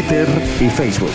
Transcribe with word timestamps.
y 0.00 0.70
Facebook. 0.70 1.12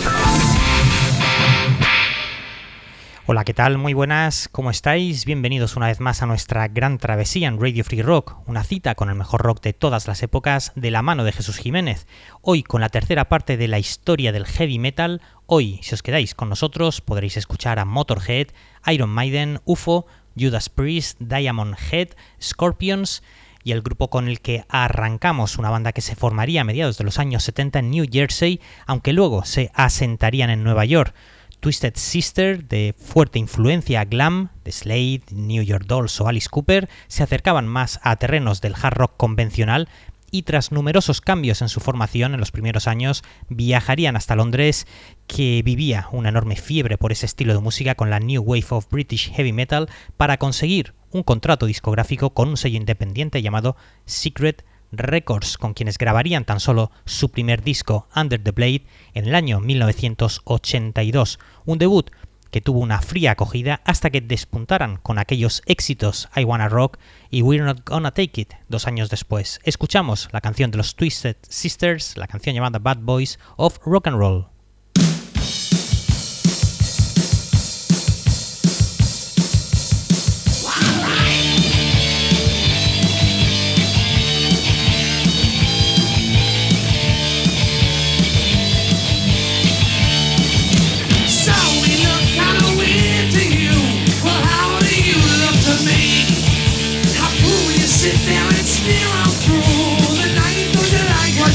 Hola, 3.26 3.44
¿qué 3.44 3.52
tal? 3.52 3.78
Muy 3.78 3.94
buenas, 3.94 4.48
¿cómo 4.52 4.70
estáis? 4.70 5.24
Bienvenidos 5.24 5.74
una 5.74 5.88
vez 5.88 5.98
más 5.98 6.22
a 6.22 6.26
nuestra 6.26 6.68
gran 6.68 6.98
travesía 6.98 7.48
en 7.48 7.60
Radio 7.60 7.82
Free 7.82 8.02
Rock, 8.02 8.36
una 8.46 8.62
cita 8.62 8.94
con 8.94 9.08
el 9.10 9.16
mejor 9.16 9.42
rock 9.42 9.60
de 9.60 9.72
todas 9.72 10.06
las 10.06 10.22
épocas 10.22 10.70
de 10.76 10.92
la 10.92 11.02
mano 11.02 11.24
de 11.24 11.32
Jesús 11.32 11.56
Jiménez. 11.56 12.06
Hoy 12.42 12.62
con 12.62 12.80
la 12.80 12.88
tercera 12.88 13.28
parte 13.28 13.56
de 13.56 13.66
la 13.66 13.80
historia 13.80 14.30
del 14.30 14.46
heavy 14.46 14.78
metal. 14.78 15.20
Hoy, 15.46 15.80
si 15.82 15.92
os 15.92 16.04
quedáis 16.04 16.36
con 16.36 16.48
nosotros, 16.48 17.00
podréis 17.00 17.36
escuchar 17.36 17.80
a 17.80 17.84
Motorhead, 17.84 18.50
Iron 18.86 19.10
Maiden, 19.10 19.58
UFO, 19.64 20.06
Judas 20.38 20.68
Priest, 20.68 21.18
Diamond 21.18 21.74
Head, 21.90 22.10
Scorpions 22.40 23.24
y 23.66 23.72
el 23.72 23.82
grupo 23.82 24.10
con 24.10 24.28
el 24.28 24.40
que 24.40 24.64
arrancamos, 24.68 25.58
una 25.58 25.70
banda 25.70 25.90
que 25.90 26.00
se 26.00 26.14
formaría 26.14 26.60
a 26.60 26.64
mediados 26.64 26.98
de 26.98 27.04
los 27.04 27.18
años 27.18 27.42
70 27.42 27.80
en 27.80 27.90
New 27.90 28.06
Jersey, 28.08 28.60
aunque 28.86 29.12
luego 29.12 29.44
se 29.44 29.72
asentarían 29.74 30.50
en 30.50 30.62
Nueva 30.62 30.84
York. 30.84 31.12
Twisted 31.58 31.94
Sister, 31.96 32.68
de 32.68 32.94
fuerte 32.96 33.40
influencia 33.40 34.04
glam, 34.04 34.50
de 34.62 34.70
Slade, 34.70 35.22
New 35.32 35.64
York 35.64 35.84
Dolls 35.88 36.20
o 36.20 36.28
Alice 36.28 36.48
Cooper, 36.48 36.88
se 37.08 37.24
acercaban 37.24 37.66
más 37.66 37.98
a 38.04 38.14
terrenos 38.14 38.60
del 38.60 38.76
hard 38.80 38.94
rock 38.94 39.16
convencional 39.16 39.88
y 40.30 40.42
tras 40.42 40.70
numerosos 40.70 41.20
cambios 41.20 41.60
en 41.60 41.68
su 41.68 41.80
formación 41.80 42.34
en 42.34 42.40
los 42.40 42.52
primeros 42.52 42.86
años 42.86 43.24
viajarían 43.48 44.14
hasta 44.14 44.36
Londres, 44.36 44.86
que 45.26 45.62
vivía 45.64 46.06
una 46.12 46.28
enorme 46.28 46.54
fiebre 46.54 46.98
por 46.98 47.10
ese 47.10 47.26
estilo 47.26 47.52
de 47.52 47.60
música 47.60 47.96
con 47.96 48.10
la 48.10 48.20
New 48.20 48.42
Wave 48.42 48.66
of 48.70 48.88
British 48.90 49.32
Heavy 49.32 49.52
Metal, 49.52 49.88
para 50.16 50.36
conseguir 50.36 50.94
un 51.10 51.22
contrato 51.22 51.66
discográfico 51.66 52.30
con 52.30 52.48
un 52.48 52.56
sello 52.56 52.76
independiente 52.76 53.42
llamado 53.42 53.76
Secret 54.04 54.64
Records, 54.92 55.58
con 55.58 55.74
quienes 55.74 55.98
grabarían 55.98 56.44
tan 56.44 56.60
solo 56.60 56.90
su 57.04 57.30
primer 57.30 57.62
disco, 57.62 58.08
Under 58.14 58.42
the 58.42 58.52
Blade, 58.52 58.86
en 59.14 59.26
el 59.26 59.34
año 59.34 59.60
1982, 59.60 61.38
un 61.64 61.78
debut 61.78 62.10
que 62.50 62.60
tuvo 62.60 62.80
una 62.80 63.02
fría 63.02 63.32
acogida 63.32 63.80
hasta 63.84 64.10
que 64.10 64.20
despuntaran 64.20 64.96
con 64.98 65.18
aquellos 65.18 65.62
éxitos 65.66 66.28
I 66.34 66.44
Wanna 66.44 66.68
Rock 66.68 66.98
y 67.30 67.42
We're 67.42 67.64
Not 67.64 67.82
Gonna 67.84 68.12
Take 68.12 68.40
It 68.40 68.54
dos 68.68 68.86
años 68.86 69.10
después. 69.10 69.60
Escuchamos 69.64 70.28
la 70.32 70.40
canción 70.40 70.70
de 70.70 70.78
los 70.78 70.94
Twisted 70.94 71.36
Sisters, 71.48 72.16
la 72.16 72.28
canción 72.28 72.54
llamada 72.54 72.78
Bad 72.78 72.98
Boys 72.98 73.38
of 73.56 73.78
Rock 73.84 74.06
and 74.06 74.16
Roll. 74.16 74.55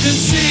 emergency. 0.04 0.51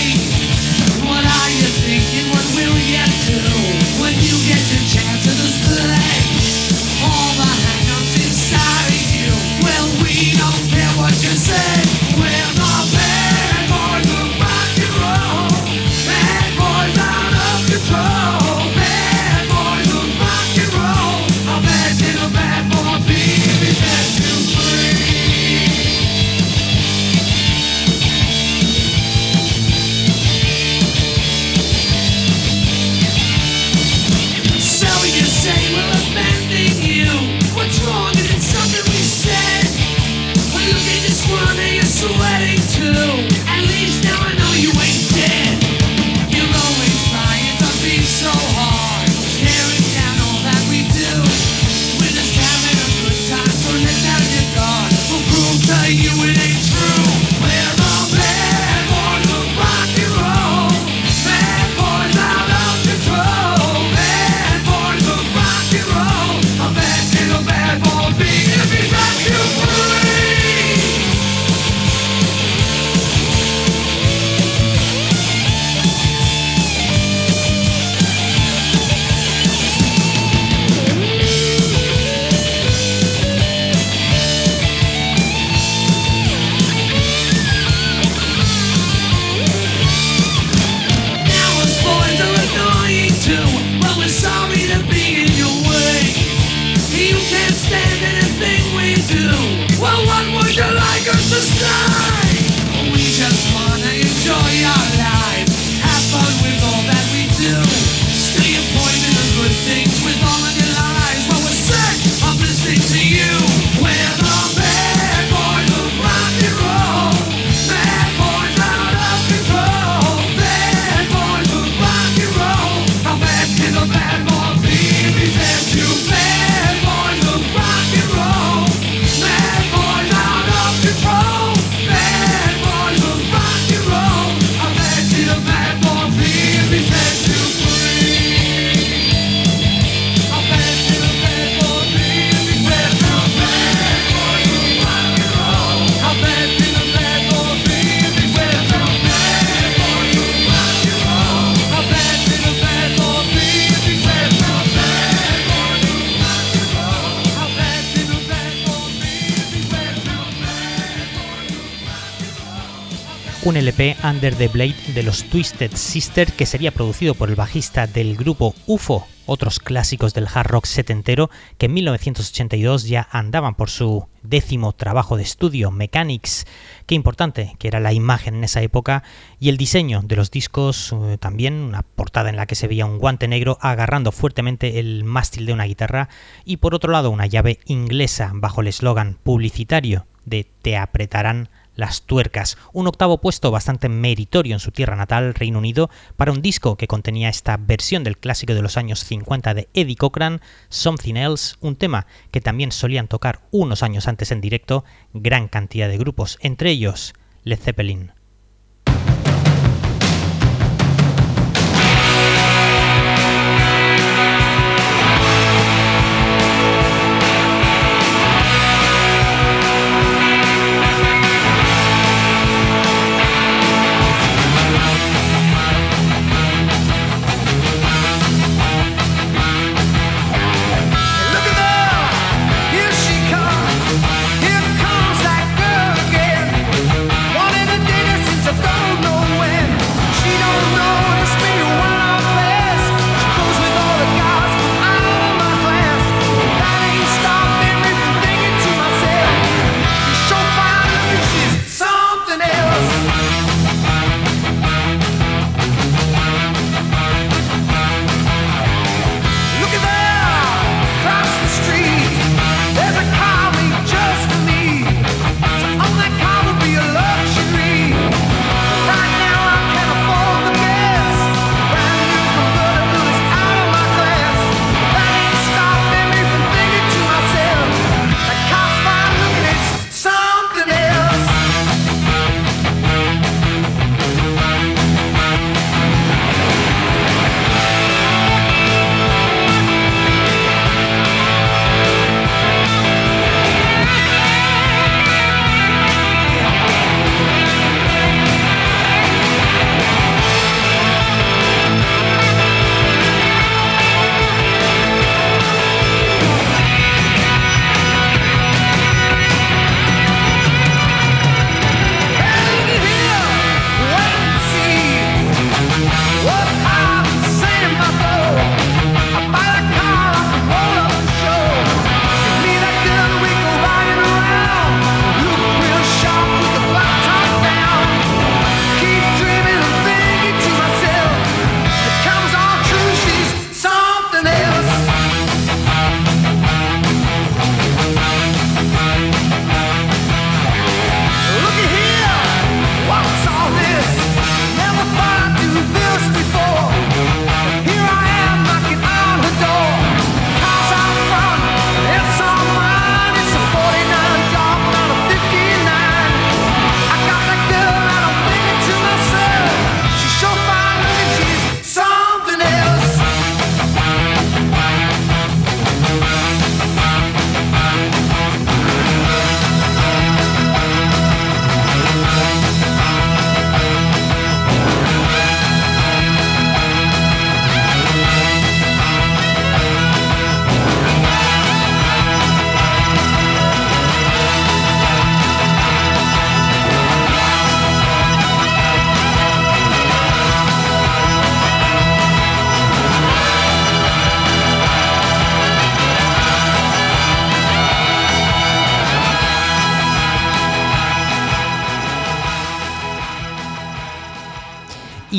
Un 163.50 163.56
LP 163.56 163.96
Under 164.04 164.32
the 164.36 164.46
Blade 164.46 164.76
de 164.94 165.02
los 165.02 165.24
Twisted 165.24 165.72
Sister 165.74 166.32
que 166.32 166.46
sería 166.46 166.70
producido 166.70 167.14
por 167.14 167.30
el 167.30 167.34
bajista 167.34 167.88
del 167.88 168.16
grupo 168.16 168.54
UFO, 168.68 169.08
otros 169.26 169.58
clásicos 169.58 170.14
del 170.14 170.28
hard 170.32 170.46
rock 170.46 170.66
setentero 170.66 171.30
que 171.58 171.66
en 171.66 171.74
1982 171.74 172.84
ya 172.84 173.08
andaban 173.10 173.56
por 173.56 173.68
su 173.68 174.06
décimo 174.22 174.72
trabajo 174.72 175.16
de 175.16 175.24
estudio, 175.24 175.72
Mechanics. 175.72 176.46
Qué 176.86 176.94
importante 176.94 177.56
que 177.58 177.66
era 177.66 177.80
la 177.80 177.92
imagen 177.92 178.36
en 178.36 178.44
esa 178.44 178.62
época 178.62 179.02
y 179.40 179.48
el 179.48 179.56
diseño 179.56 180.02
de 180.04 180.14
los 180.14 180.30
discos, 180.30 180.92
eh, 180.92 181.18
también 181.18 181.54
una 181.54 181.82
portada 181.82 182.30
en 182.30 182.36
la 182.36 182.46
que 182.46 182.54
se 182.54 182.68
veía 182.68 182.86
un 182.86 182.98
guante 182.98 183.26
negro 183.26 183.58
agarrando 183.60 184.12
fuertemente 184.12 184.78
el 184.78 185.02
mástil 185.02 185.44
de 185.44 185.54
una 185.54 185.64
guitarra 185.64 186.08
y 186.44 186.58
por 186.58 186.72
otro 186.72 186.92
lado 186.92 187.10
una 187.10 187.26
llave 187.26 187.58
inglesa 187.64 188.30
bajo 188.32 188.60
el 188.60 188.68
eslogan 188.68 189.18
publicitario 189.24 190.06
de 190.24 190.44
Te 190.44 190.76
apretarán 190.76 191.48
las 191.80 192.02
tuercas, 192.02 192.58
un 192.72 192.86
octavo 192.86 193.18
puesto 193.18 193.50
bastante 193.50 193.88
meritorio 193.88 194.54
en 194.54 194.60
su 194.60 194.70
tierra 194.70 194.94
natal, 194.94 195.34
Reino 195.34 195.58
Unido, 195.58 195.90
para 196.16 196.30
un 196.30 196.42
disco 196.42 196.76
que 196.76 196.86
contenía 196.86 197.28
esta 197.28 197.56
versión 197.56 198.04
del 198.04 198.18
clásico 198.18 198.54
de 198.54 198.62
los 198.62 198.76
años 198.76 199.00
50 199.00 199.54
de 199.54 199.68
Eddie 199.74 199.96
Cochran, 199.96 200.40
Something 200.68 201.16
Else, 201.16 201.56
un 201.60 201.76
tema 201.76 202.06
que 202.30 202.40
también 202.40 202.70
solían 202.70 203.08
tocar 203.08 203.40
unos 203.50 203.82
años 203.82 204.06
antes 204.06 204.30
en 204.30 204.40
directo 204.40 204.84
gran 205.14 205.48
cantidad 205.48 205.88
de 205.88 205.98
grupos, 205.98 206.38
entre 206.42 206.70
ellos 206.70 207.14
Led 207.44 207.58
Zeppelin. 207.58 208.19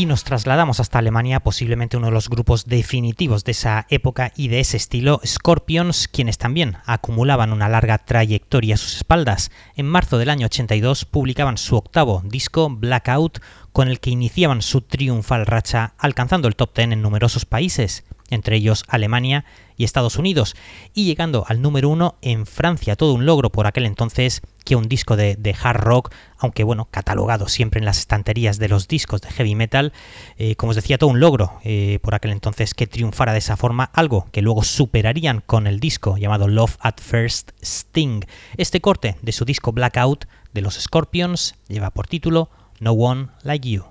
Y 0.02 0.08
nos 0.08 0.24
trasladamos 0.24 0.80
hasta 0.80 0.98
Alemania, 0.98 1.42
posiblemente 1.42 1.96
uno 1.96 2.08
de 2.08 2.14
los 2.14 2.28
grupos 2.28 2.66
definitivos 2.66 3.44
de 3.44 3.52
esa 3.52 3.86
época 3.90 4.34
y 4.36 4.48
de 4.48 4.60
ese 4.60 4.76
estilo, 4.76 5.22
Scorpions, 5.24 6.08
quienes 6.08 6.40
también 6.40 6.78
acumulaban 6.88 7.54
una 7.54 7.70
larga 7.70 8.00
trayectoria 8.00 8.74
a 8.74 8.78
sus 8.80 8.96
espaldas. 8.96 9.52
En 9.76 9.86
marzo 9.86 10.18
del 10.18 10.32
año 10.32 10.48
82 10.48 11.06
publicaban 11.06 11.60
su 11.60 11.76
octavo 11.76 12.24
disco, 12.26 12.68
Blackout, 12.72 13.44
con 13.74 13.90
el 13.90 14.00
que 14.00 14.10
iniciaban 14.10 14.64
su 14.64 14.82
triunfal 14.82 15.46
racha, 15.46 15.94
alcanzando 16.00 16.48
el 16.48 16.56
top 16.56 16.76
10 16.76 16.94
en 16.94 17.04
numerosos 17.04 17.46
países 17.46 18.04
entre 18.32 18.56
ellos 18.56 18.84
Alemania 18.88 19.46
y 19.78 19.84
Estados 19.84 20.18
Unidos, 20.18 20.56
y 20.94 21.06
llegando 21.06 21.46
al 21.48 21.62
número 21.62 21.90
uno 21.90 22.16
en 22.22 22.46
Francia, 22.46 22.96
todo 22.96 23.14
un 23.14 23.26
logro 23.26 23.52
por 23.52 23.68
aquel 23.68 23.86
entonces 23.86 24.42
que 24.66 24.76
un 24.76 24.88
disco 24.88 25.16
de, 25.16 25.56
hard 25.62 25.82
rock, 25.82 26.14
aunque 26.38 26.64
bueno, 26.64 26.88
catalogado 26.90 27.48
siempre 27.48 27.80
en 27.80 27.86
las 27.86 28.00
estanterías 28.00 28.58
de 28.58 28.70
los 28.70 28.88
discos 28.88 29.22
de 29.22 29.30
heavy 29.30 29.56
metal, 29.56 29.94
eh, 30.38 30.56
como 30.56 30.72
os 30.72 30.76
decía, 30.76 30.98
todo 30.98 31.10
un 31.10 31.20
logro 31.20 31.60
eh, 31.64 32.00
por 32.02 32.16
aquel 32.16 32.32
entonces 32.32 32.74
que 32.74 32.88
triunfara 32.88 33.34
de 33.34 33.40
esa 33.40 33.58
forma, 33.58 33.90
algo 33.94 34.28
que 34.32 34.42
luego 34.42 34.64
superarían 34.64 35.42
con 35.46 35.68
el 35.68 35.80
disco 35.80 36.18
llamado 36.18 36.48
Love 36.48 36.78
at 36.80 37.00
First 37.02 37.52
Sting. 37.62 38.22
Este 38.58 38.82
corte 38.82 39.18
de 39.22 39.32
su 39.32 39.46
disco 39.46 39.72
Blackout 39.72 40.26
de 40.54 40.62
los 40.62 40.76
Scorpions 40.76 41.56
lleva 41.68 41.92
por 41.92 42.08
título 42.08 42.50
No 42.80 42.92
One 42.92 43.28
Like 43.44 43.70
You. 43.70 43.91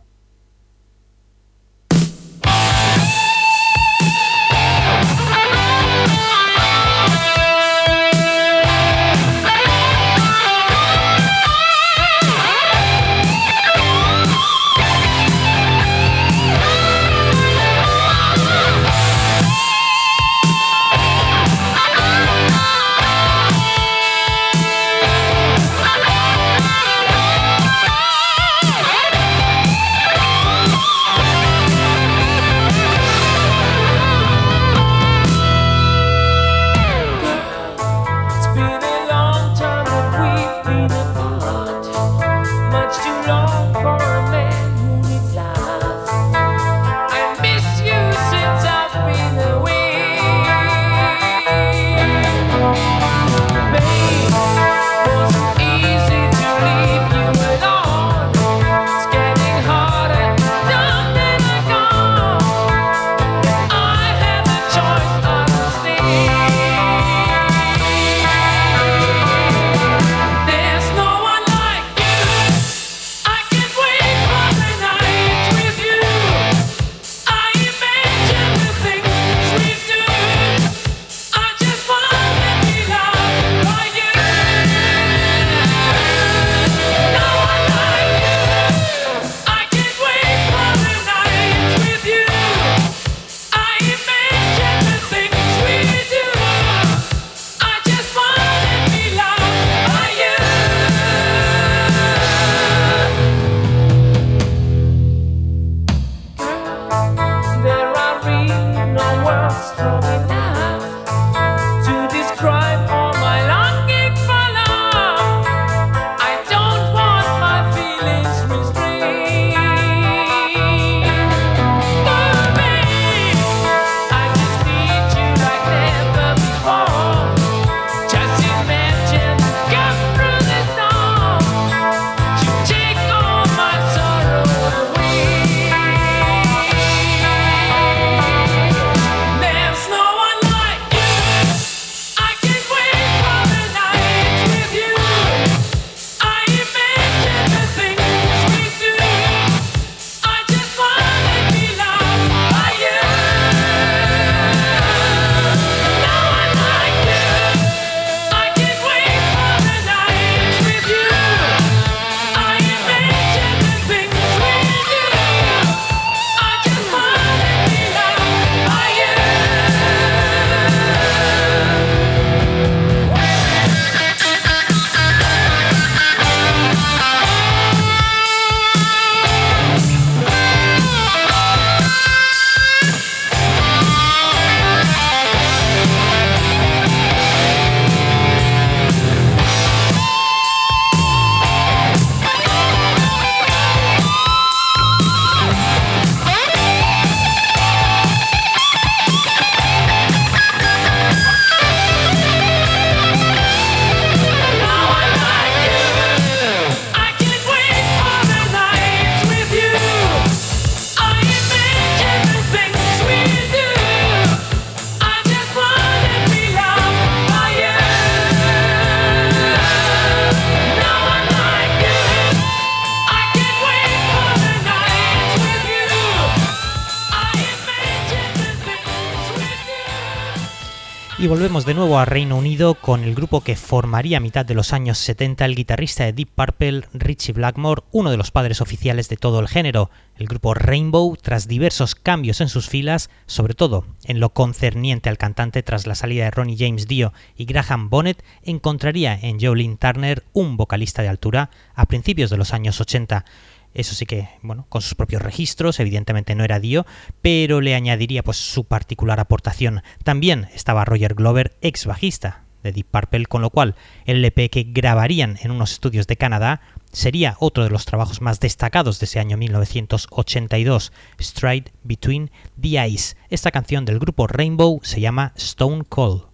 Volvemos 231.30 231.64
de 231.64 231.74
nuevo 231.74 232.00
a 232.00 232.04
Reino 232.04 232.36
Unido 232.36 232.74
con 232.74 233.04
el 233.04 233.14
grupo 233.14 233.42
que 233.42 233.54
formaría 233.54 234.16
a 234.16 234.20
mitad 234.20 234.44
de 234.44 234.56
los 234.56 234.72
años 234.72 234.98
70 234.98 235.44
el 235.44 235.54
guitarrista 235.54 236.02
de 236.02 236.12
Deep 236.12 236.30
Purple, 236.34 236.82
Richie 236.92 237.32
Blackmore, 237.32 237.84
uno 237.92 238.10
de 238.10 238.16
los 238.16 238.32
padres 238.32 238.60
oficiales 238.60 239.08
de 239.08 239.16
todo 239.16 239.38
el 239.38 239.46
género. 239.46 239.90
El 240.16 240.26
grupo 240.26 240.54
Rainbow, 240.54 241.16
tras 241.16 241.46
diversos 241.46 241.94
cambios 241.94 242.40
en 242.40 242.48
sus 242.48 242.68
filas, 242.68 243.10
sobre 243.26 243.54
todo 243.54 243.84
en 244.06 244.18
lo 244.18 244.30
concerniente 244.30 245.08
al 245.08 245.18
cantante 245.18 245.62
tras 245.62 245.86
la 245.86 245.94
salida 245.94 246.24
de 246.24 246.32
Ronnie 246.32 246.56
James 246.58 246.88
Dio 246.88 247.12
y 247.36 247.44
Graham 247.44 247.90
Bonnet, 247.90 248.24
encontraría 248.42 249.14
en 249.14 249.38
Jolene 249.38 249.76
Turner 249.76 250.24
un 250.32 250.56
vocalista 250.56 251.00
de 251.02 251.10
altura 251.10 251.50
a 251.76 251.86
principios 251.86 252.30
de 252.30 252.38
los 252.38 252.52
años 252.52 252.80
80. 252.80 253.24
Eso 253.74 253.94
sí 253.94 254.04
que, 254.06 254.28
bueno, 254.42 254.66
con 254.68 254.82
sus 254.82 254.94
propios 254.94 255.22
registros, 255.22 255.78
evidentemente 255.78 256.34
no 256.34 256.44
era 256.44 256.58
Dio, 256.58 256.86
pero 257.22 257.60
le 257.60 257.74
añadiría 257.74 258.22
pues 258.22 258.36
su 258.36 258.64
particular 258.64 259.20
aportación. 259.20 259.82
También 260.02 260.48
estaba 260.54 260.84
Roger 260.84 261.14
Glover, 261.14 261.56
ex 261.60 261.86
bajista 261.86 262.44
de 262.62 262.72
Deep 262.72 262.86
Purple, 262.90 263.26
con 263.26 263.42
lo 263.42 263.50
cual 263.50 263.74
el 264.04 264.18
LP 264.18 264.50
que 264.50 264.64
grabarían 264.64 265.38
en 265.42 265.50
unos 265.50 265.72
estudios 265.72 266.06
de 266.06 266.16
Canadá 266.16 266.60
sería 266.92 267.36
otro 267.38 267.64
de 267.64 267.70
los 267.70 267.84
trabajos 267.84 268.20
más 268.20 268.40
destacados 268.40 268.98
de 268.98 269.06
ese 269.06 269.20
año 269.20 269.36
1982, 269.36 270.92
Stride 271.20 271.72
Between 271.84 272.30
the 272.60 272.86
Ice. 272.86 273.16
Esta 273.30 273.50
canción 273.50 273.84
del 273.84 273.98
grupo 273.98 274.26
Rainbow 274.26 274.80
se 274.82 275.00
llama 275.00 275.32
Stone 275.36 275.84
Cold. 275.88 276.24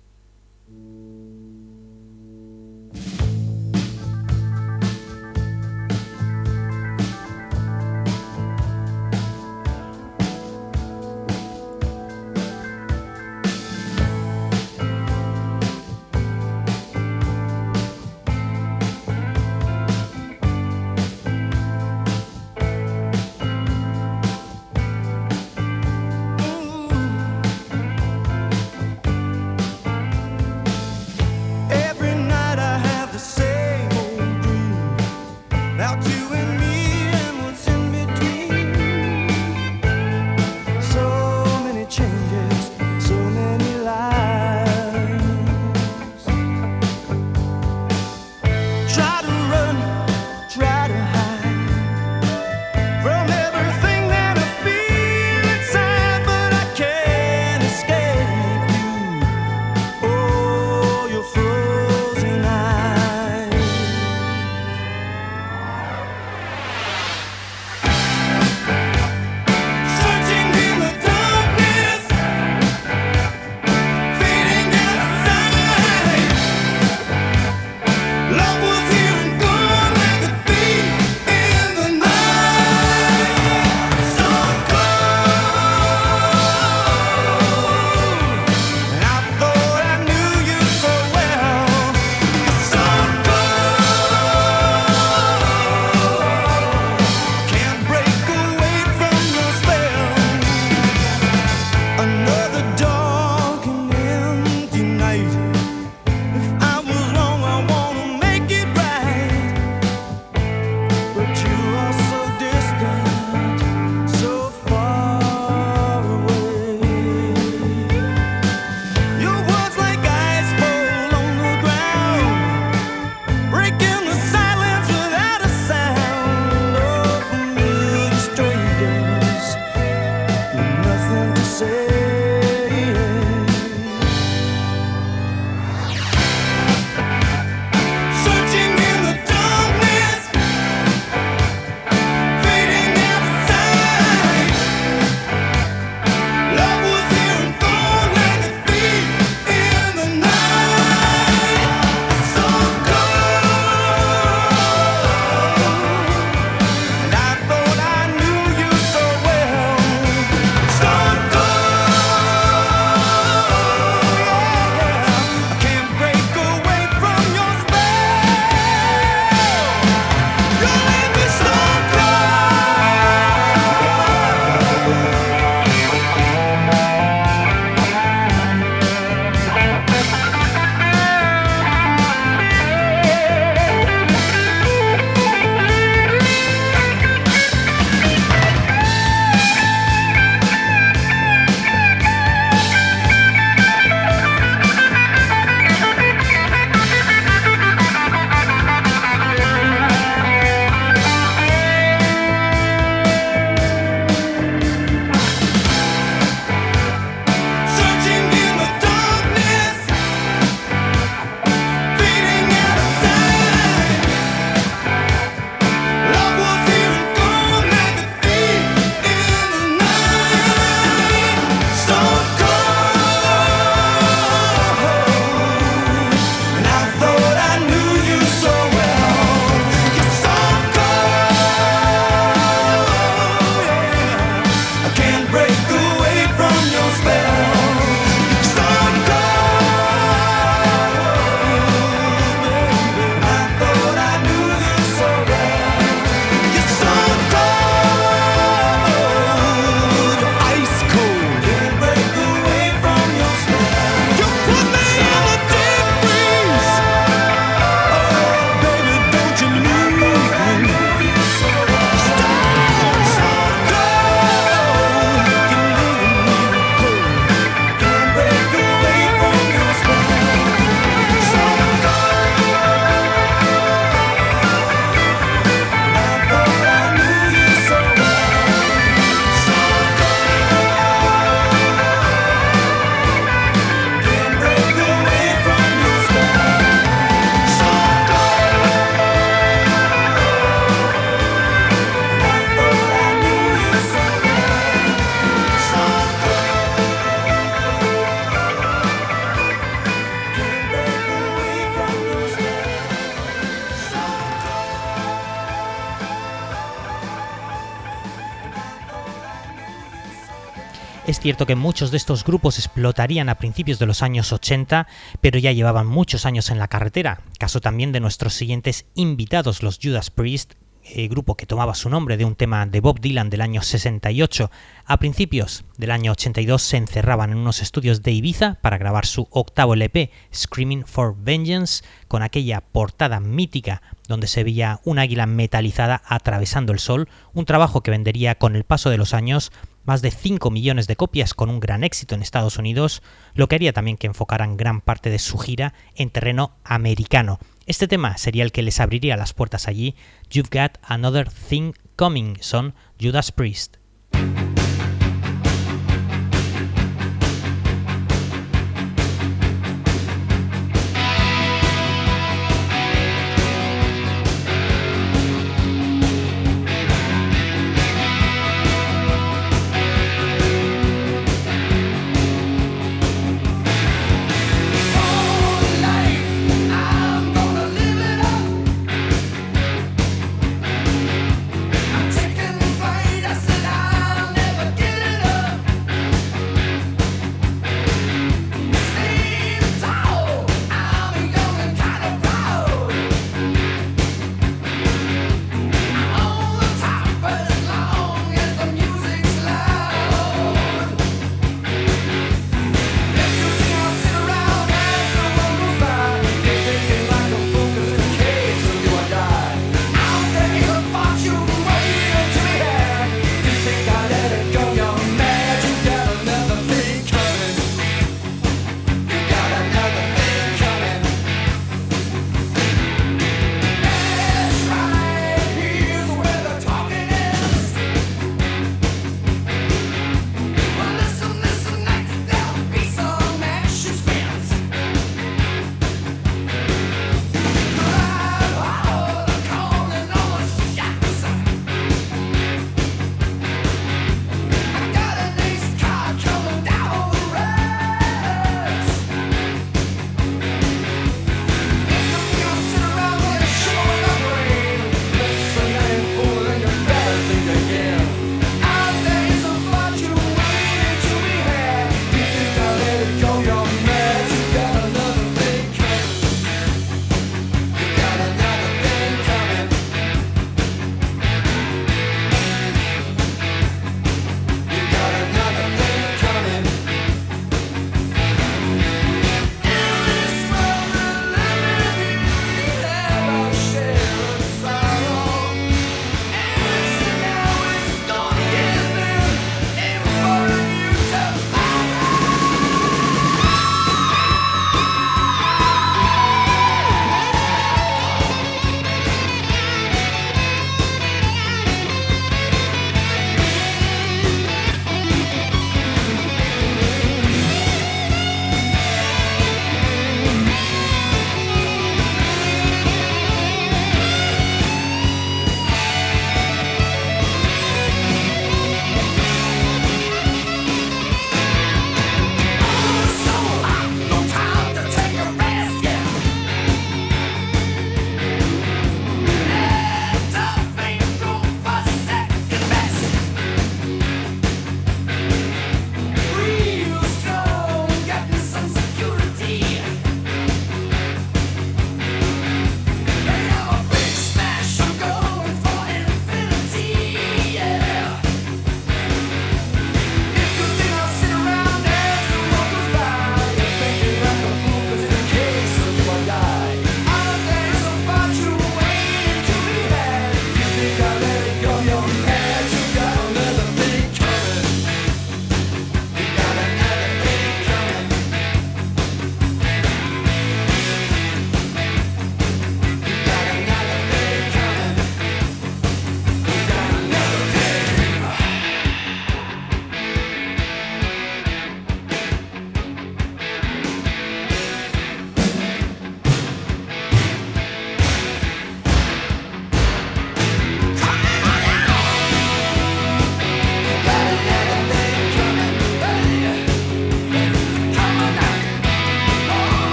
Cierto 311.27 311.45
que 311.45 311.57
muchos 311.57 311.91
de 311.91 311.97
estos 311.97 312.23
grupos 312.23 312.57
explotarían 312.57 313.29
a 313.29 313.35
principios 313.35 313.81
de 313.81 313.87
los 313.87 314.05
años 314.05 314.33
80, 314.33 314.87
pero 315.21 315.41
ya 315.41 315.51
llevaban 315.51 315.85
muchos 315.85 316.25
años 316.25 316.51
en 316.51 316.61
la 316.61 316.69
carretera, 316.69 317.21
caso 317.41 317.61
también 317.61 317.91
de 317.91 317.99
nuestros 317.99 318.33
siguientes 318.33 318.87
invitados, 318.95 319.61
los 319.65 319.81
Judas 319.83 320.11
Priest, 320.13 320.53
eh, 320.85 321.09
grupo 321.09 321.37
que 321.37 321.47
tomaba 321.47 321.75
su 321.75 321.91
nombre 321.91 322.17
de 322.17 322.25
un 322.25 322.37
tema 322.37 322.65
de 322.65 322.79
Bob 322.79 323.01
Dylan 323.01 323.29
del 323.29 323.41
año 323.41 323.61
68. 323.61 324.53
A 324.85 324.99
principios 324.99 325.65
del 325.77 325.91
año 325.91 326.13
82 326.13 326.63
se 326.63 326.77
encerraban 326.77 327.33
en 327.33 327.39
unos 327.39 327.61
estudios 327.61 328.05
de 328.05 328.13
Ibiza 328.13 328.59
para 328.63 328.79
grabar 328.79 329.05
su 329.05 329.27
octavo 329.33 329.75
LP, 329.75 330.13
Screaming 330.33 330.87
for 330.87 331.17
Vengeance, 331.19 331.83
con 332.07 332.23
aquella 332.23 332.61
portada 332.61 333.19
mítica 333.19 333.83
donde 334.07 334.29
se 334.29 334.45
veía 334.45 334.79
un 334.85 335.01
águila 335.01 335.27
metalizada 335.27 336.03
atravesando 336.07 336.73
el 336.73 336.79
sol, 336.79 337.09
un 337.35 337.47
trabajo 337.47 337.83
que 337.83 337.91
vendería 337.91 338.37
con 338.37 338.55
el 338.55 338.63
paso 338.63 338.89
de 338.89 338.99
los 338.99 339.13
años 339.13 339.51
más 339.87 340.03
de 340.03 340.11
5 340.11 340.51
millones 340.51 340.87
de 340.87 340.97
copias 340.97 341.33
con 341.33 341.49
un 341.49 341.61
gran 341.61 341.85
éxito 341.85 342.15
en 342.15 342.23
Estados 342.23 342.59
Unidos, 342.59 343.03
lo 343.35 343.49
que 343.49 343.55
haría 343.55 343.73
también 343.73 343.97
que 343.97 344.07
enfocaran 344.07 344.57
gran 344.57 344.81
parte 344.81 345.09
de 345.09 345.19
su 345.19 345.39
gira 345.39 345.73
en 345.95 346.11
terreno 346.11 346.57
americano. 346.65 347.39
Este 347.67 347.89
tema 347.89 348.19
sería 348.19 348.45
el 348.45 348.53
que 348.53 348.63
les 348.63 348.81
abriría 348.81 349.17
las 349.17 349.33
puertas 349.33 349.69
allí. 349.69 349.95
You've 350.31 350.51
Got 350.53 350.79
Another 350.83 351.29
Thing 351.31 351.73
Coming, 351.97 352.37
son 352.41 352.75
Judas 353.01 353.33
Priest. 353.33 353.77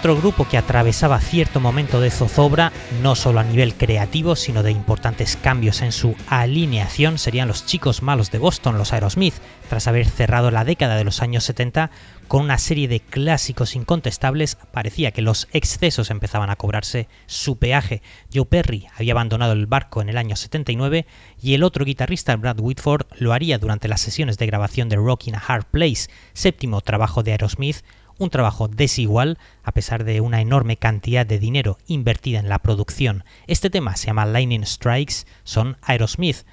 Otro 0.00 0.16
grupo 0.16 0.48
que 0.48 0.56
atravesaba 0.56 1.20
cierto 1.20 1.60
momento 1.60 2.00
de 2.00 2.10
zozobra, 2.10 2.72
no 3.02 3.14
solo 3.14 3.38
a 3.38 3.44
nivel 3.44 3.74
creativo, 3.74 4.34
sino 4.34 4.62
de 4.62 4.70
importantes 4.70 5.36
cambios 5.36 5.82
en 5.82 5.92
su 5.92 6.16
alineación, 6.26 7.18
serían 7.18 7.48
los 7.48 7.66
chicos 7.66 8.00
malos 8.00 8.30
de 8.30 8.38
Boston, 8.38 8.78
los 8.78 8.94
Aerosmith, 8.94 9.34
tras 9.68 9.88
haber 9.88 10.06
cerrado 10.06 10.50
la 10.50 10.64
década 10.64 10.96
de 10.96 11.04
los 11.04 11.20
años 11.20 11.44
70 11.44 11.90
con 12.28 12.44
una 12.44 12.56
serie 12.56 12.88
de 12.88 13.00
clásicos 13.00 13.76
incontestables, 13.76 14.56
parecía 14.72 15.10
que 15.10 15.20
los 15.20 15.48
excesos 15.52 16.10
empezaban 16.10 16.48
a 16.48 16.56
cobrarse 16.56 17.06
su 17.26 17.58
peaje. 17.58 18.00
Joe 18.32 18.46
Perry 18.46 18.86
había 18.96 19.12
abandonado 19.12 19.52
el 19.52 19.66
barco 19.66 20.00
en 20.00 20.08
el 20.08 20.16
año 20.16 20.34
79 20.34 21.06
y 21.42 21.52
el 21.52 21.62
otro 21.62 21.84
guitarrista, 21.84 22.36
Brad 22.36 22.58
Whitford, 22.58 23.06
lo 23.18 23.34
haría 23.34 23.58
durante 23.58 23.88
las 23.88 24.00
sesiones 24.00 24.38
de 24.38 24.46
grabación 24.46 24.88
de 24.88 24.96
Rock 24.96 25.26
in 25.26 25.34
a 25.34 25.42
Hard 25.46 25.66
Place, 25.66 26.08
séptimo 26.32 26.80
trabajo 26.80 27.22
de 27.22 27.32
Aerosmith, 27.32 27.82
un 28.20 28.30
trabajo 28.30 28.68
desigual 28.68 29.38
a 29.64 29.72
pesar 29.72 30.04
de 30.04 30.20
una 30.20 30.40
enorme 30.40 30.76
cantidad 30.76 31.26
de 31.26 31.40
dinero 31.40 31.78
invertida 31.86 32.38
en 32.38 32.48
la 32.48 32.60
producción. 32.60 33.24
Este 33.48 33.70
tema 33.70 33.96
se 33.96 34.06
llama 34.06 34.26
Lightning 34.26 34.64
Strikes, 34.64 35.26
son 35.42 35.78
Aerosmith. 35.82 36.44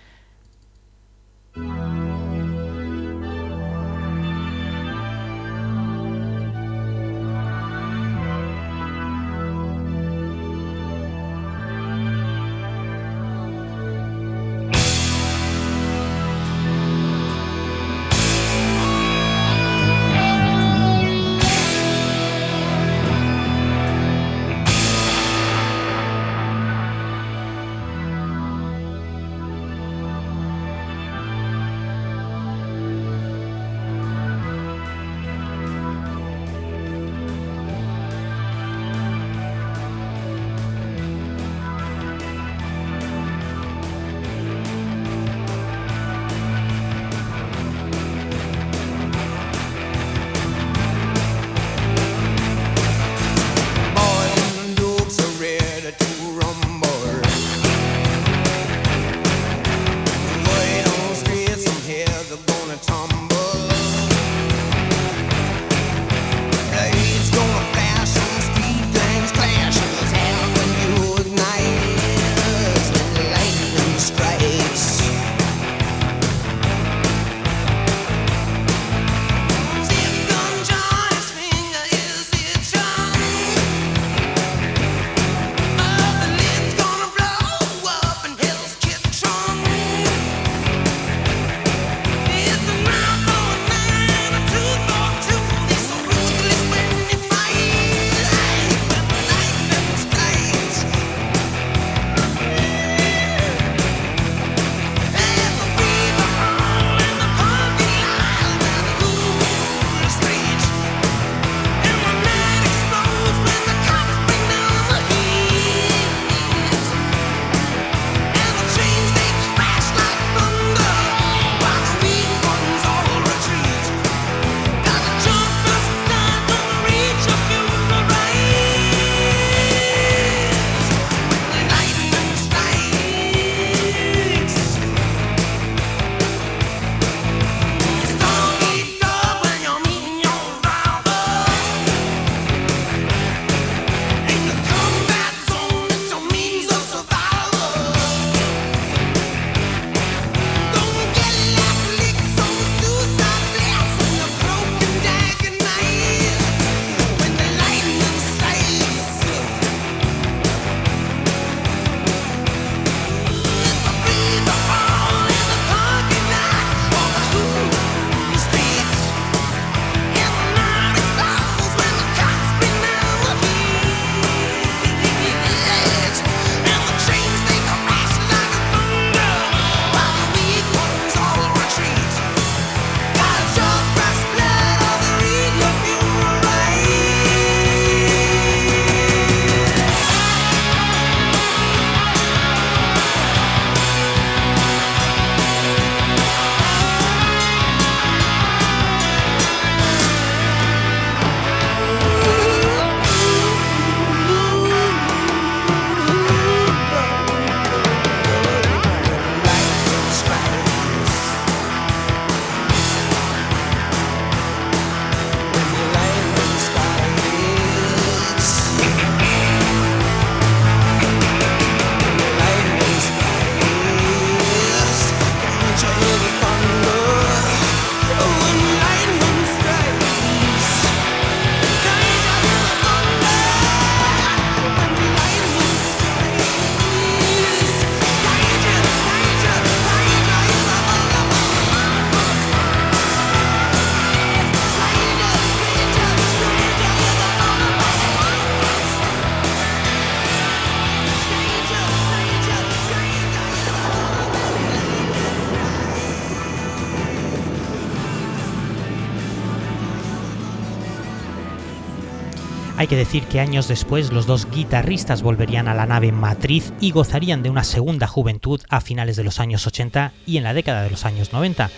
Decir 262.98 263.24
que 263.28 263.40
años 263.40 263.68
después 263.68 264.12
los 264.12 264.26
dos 264.26 264.50
guitarristas 264.50 265.22
volverían 265.22 265.68
a 265.68 265.76
la 265.76 265.86
nave 265.86 266.12
matriz 266.12 266.74
y 266.82 266.92
gozarían 266.92 267.44
de 267.44 267.50
una 267.50 267.64
segunda 267.64 268.08
juventud 268.08 268.60
a 268.70 268.82
finales 268.82 269.16
de 269.16 269.24
los 269.24 269.40
años 269.40 269.68
80 269.68 270.14
y 270.26 270.38
en 270.38 270.44
la 270.44 270.54
década 270.54 270.82
de 270.82 270.90
los 270.90 271.06
años 271.06 271.32
90. 271.32 271.70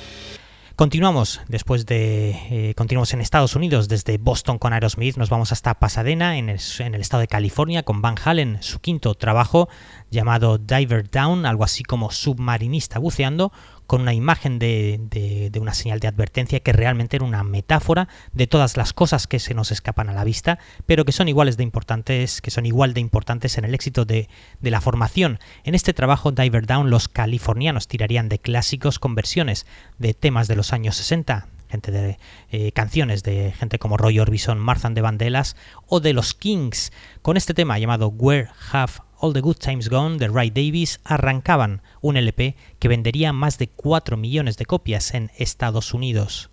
Continuamos 0.77 1.41
después 1.49 1.86
de 1.86 2.29
eh, 2.49 2.73
continuamos 2.73 3.13
en 3.13 3.19
Estados 3.19 3.58
Unidos 3.58 3.89
desde 3.89 4.17
Boston 4.17 4.58
con 4.58 4.71
Aerosmith 4.71 5.17
nos 5.17 5.29
vamos 5.29 5.51
hasta 5.51 5.73
Pasadena 5.73 6.38
en 6.38 6.47
el, 6.47 6.60
en 6.79 6.95
el, 6.95 7.01
estado 7.01 7.19
de 7.19 7.27
California 7.27 7.84
con 7.84 8.01
Van 8.01 8.15
Halen 8.23 8.60
su 8.62 8.79
quinto 8.79 9.13
trabajo 9.13 9.67
llamado 10.10 10.58
Diver 10.58 11.10
Down 11.10 11.45
algo 11.45 11.65
así 11.65 11.84
como 11.84 12.12
submarinista 12.12 12.97
buceando 12.97 13.51
con 13.89 14.02
una 14.02 14.13
imagen 14.13 14.60
de, 14.60 15.52
una 15.60 15.73
señal 15.73 15.99
de 15.99 16.08
advertencia 16.08 16.60
que 16.60 16.73
realmente 16.73 17.15
era 17.15 17.25
una 17.25 17.43
metáfora 17.43 18.08
de 18.34 18.45
todas 18.45 18.78
las 18.78 18.93
cosas 18.93 19.25
que 19.25 19.39
se 19.39 19.56
nos 19.56 19.71
escapan 19.71 20.10
a 20.10 20.13
la 20.13 20.23
vista, 20.23 20.60
pero 20.86 21.06
que 21.06 21.12
son 21.12 21.28
iguales 21.28 21.58
de 21.58 21.63
importantes, 21.63 22.39
que 22.39 22.52
son 22.52 22.67
igual 22.67 22.93
de 22.93 23.02
importantes 23.02 23.58
en 23.58 23.65
el 23.65 23.73
éxito 23.73 24.06
de, 24.06 24.30
la 24.62 24.80
formación. 24.80 25.39
En 25.63 25.73
este 25.73 25.93
trabajo 25.93 26.32
Diver 26.32 26.67
Down 26.67 26.91
los 26.91 27.08
californianos 27.08 27.88
tirarían 27.88 28.30
de 28.30 28.38
clásicos 28.38 28.99
con 28.99 29.15
versiones 29.15 29.65
de 29.97 30.13
temas 30.13 30.47
de 30.47 30.56
los 30.56 30.71
años 30.71 30.95
60, 30.95 31.47
gente 31.67 31.91
de 31.91 32.19
eh, 32.52 32.71
canciones 32.73 33.23
de 33.23 33.54
gente 33.58 33.80
como 33.80 33.97
Roy 33.97 34.19
Orbison, 34.19 34.60
Martha 34.60 34.91
de 34.91 35.02
Vandellas 35.02 35.56
o 35.88 35.99
de 35.99 36.13
los 36.13 36.36
Kings, 36.36 36.91
con 37.23 37.38
este 37.38 37.56
tema 37.56 37.80
llamado 37.80 38.10
Where 38.10 38.49
Have 38.71 39.09
All 39.21 39.34
the 39.34 39.41
Good 39.41 39.58
Times 39.58 39.89
Gone 39.89 40.17
de 40.17 40.29
Ray 40.29 40.49
Davis 40.49 41.01
arrancaban 41.03 41.82
un 42.01 42.15
LP 42.15 42.55
que 42.79 42.88
vendería 42.88 43.34
más 43.34 43.58
de 43.58 43.67
4 43.67 44.15
millones 44.15 44.55
de 44.55 44.65
copias 44.65 45.13
en 45.13 45.29
Estados 45.38 45.93
Unidos. 45.93 46.49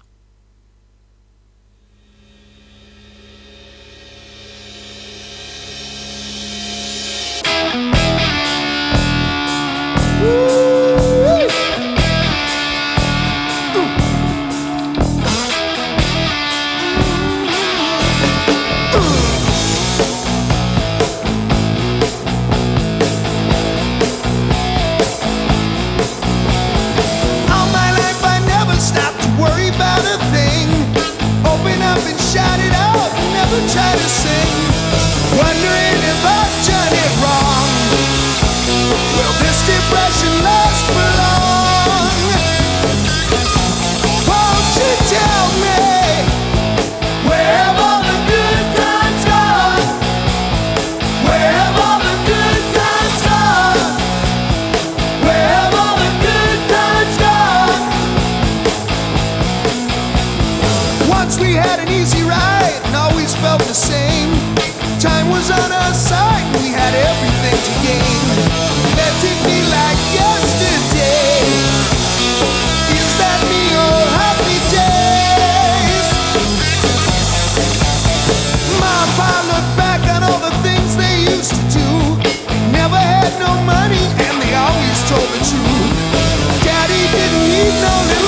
No 87.69 88.07
little 88.07 88.26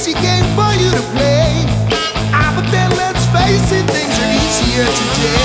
easy 0.00 0.14
game 0.14 0.44
for 0.56 0.72
you 0.80 0.90
to 0.90 1.02
play. 1.12 1.66
Ah, 2.32 2.52
but 2.56 2.64
then 2.72 2.88
let's 2.96 3.26
face 3.36 3.70
it, 3.70 3.84
things 3.90 4.18
are 4.18 4.32
easier 4.32 4.86
today. 4.86 5.39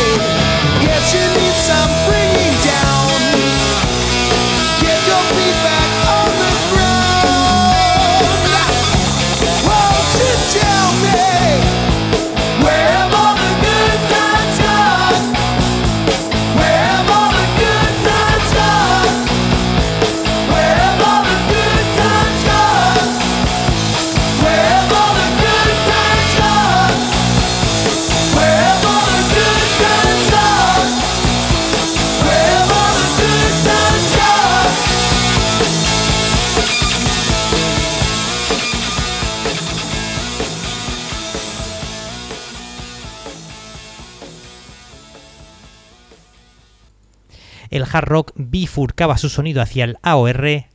Hard 47.95 48.09
rock 48.09 48.31
bifurcaba 48.35 49.17
su 49.17 49.29
sonido 49.29 49.61
hacia 49.61 49.85
el 49.85 49.97
AOR 50.01 50.65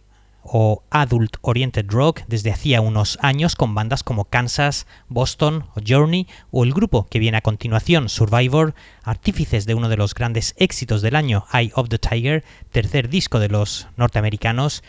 o 0.42 0.85
Adult 0.90 1.37
Oriented 1.42 1.85
Rock 1.90 2.22
desde 2.28 2.50
hacía 2.50 2.80
unos 2.80 3.18
años 3.20 3.56
con 3.56 3.74
bandas 3.74 4.02
como 4.02 4.24
Kansas, 4.24 4.87
Boston 5.11 5.66
o 5.74 5.83
Journey 5.87 6.26
o 6.50 6.64
el 6.64 6.72
grupo 6.72 7.06
que 7.11 7.18
viene 7.18 7.37
a 7.37 7.42
continuación, 7.42 8.09
Survivor, 8.09 8.74
artífices 9.03 9.66
de 9.66 9.74
uno 9.74 9.90
de 9.90 9.99
los 9.99 10.14
grandes 10.14 10.55
éxitos 10.57 11.03
del 11.03 11.14
año, 11.14 11.44
Eye 11.53 11.72
of 11.74 11.90
the 11.90 11.99
Tiger, 11.99 12.42
tercer 12.72 13.11
disco 13.11 13.38
de 13.38 13.51
los 13.51 13.86
norteamericanos 13.99 14.82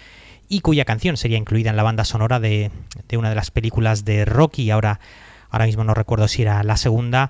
y 0.48 0.62
cuya 0.62 0.86
canción 0.86 1.18
sería 1.18 1.38
incluida 1.38 1.70
en 1.70 1.76
la 1.76 1.84
banda 1.84 2.06
sonora 2.06 2.40
de, 2.40 2.72
de 3.10 3.18
una 3.18 3.28
de 3.28 3.36
las 3.36 3.52
películas 3.52 4.06
de 4.06 4.24
Rocky, 4.24 4.72
ahora, 4.72 5.02
ahora 5.50 5.66
mismo 5.66 5.84
no 5.84 5.94
recuerdo 5.94 6.30
si 6.30 6.44
era 6.44 6.64
la 6.64 6.78
segunda 6.78 7.30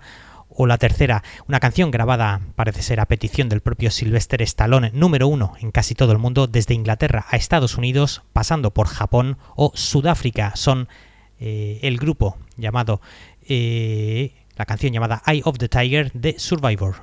o 0.55 0.67
la 0.67 0.77
tercera, 0.77 1.23
una 1.47 1.59
canción 1.59 1.91
grabada 1.91 2.41
parece 2.55 2.81
ser 2.81 2.99
a 2.99 3.05
petición 3.05 3.49
del 3.49 3.61
propio 3.61 3.91
Sylvester 3.91 4.41
Stallone, 4.41 4.91
número 4.93 5.27
uno 5.27 5.53
en 5.59 5.71
casi 5.71 5.95
todo 5.95 6.11
el 6.11 6.17
mundo, 6.17 6.47
desde 6.47 6.73
Inglaterra 6.73 7.25
a 7.29 7.37
Estados 7.37 7.77
Unidos, 7.77 8.23
pasando 8.33 8.71
por 8.71 8.87
Japón 8.87 9.37
o 9.55 9.71
Sudáfrica. 9.75 10.55
Son 10.55 10.87
eh, 11.39 11.79
el 11.83 11.97
grupo 11.97 12.37
llamado, 12.57 13.01
eh, 13.47 14.33
la 14.55 14.65
canción 14.65 14.93
llamada 14.93 15.23
Eye 15.25 15.41
of 15.45 15.57
the 15.57 15.69
Tiger 15.69 16.11
de 16.13 16.37
Survivor. 16.37 16.95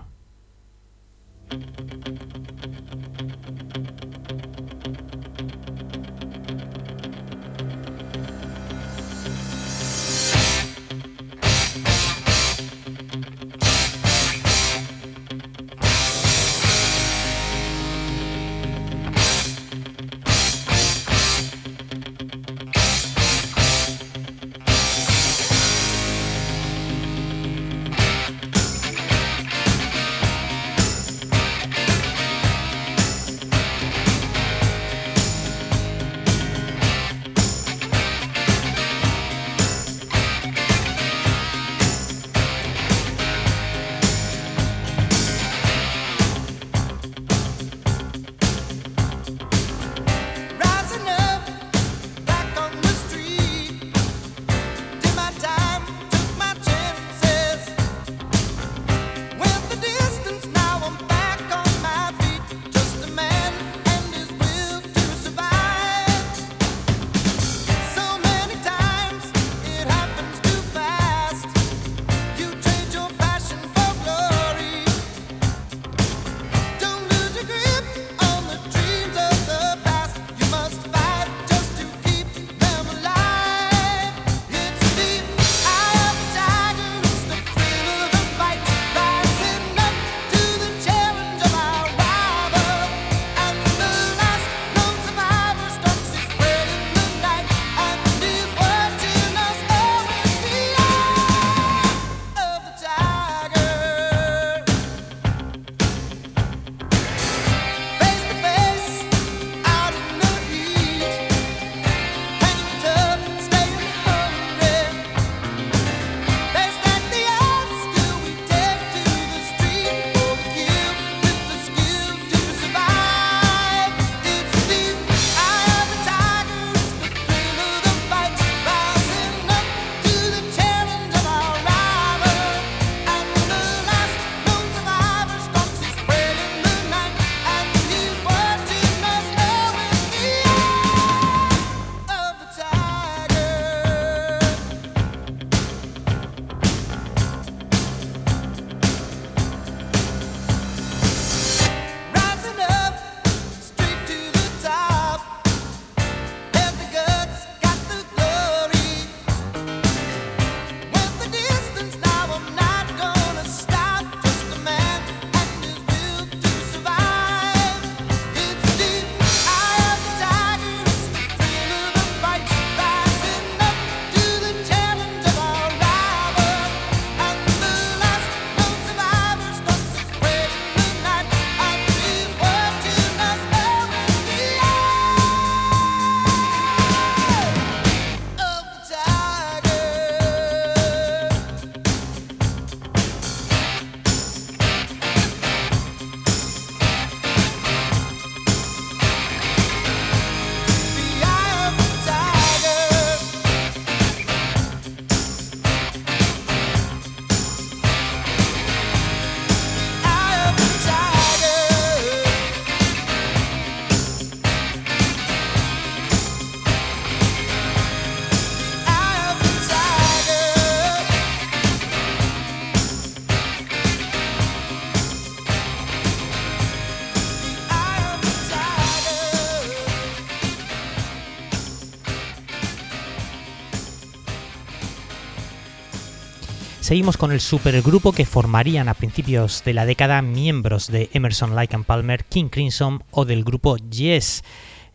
Seguimos 236.89 237.18
con 237.18 237.32
el 237.32 237.43
supergrupo 237.43 238.12
que 238.12 238.24
formarían 238.24 238.89
a 238.89 238.95
principios 238.95 239.62
de 239.62 239.74
la 239.74 239.84
década 239.84 240.22
miembros 240.22 240.91
de 240.91 241.11
Emerson, 241.12 241.55
Lake 241.55 241.76
Palmer, 241.86 242.24
King 242.24 242.49
Crimson 242.49 243.05
o 243.11 243.26
del 243.26 243.45
grupo 243.45 243.76
Yes. 243.76 244.43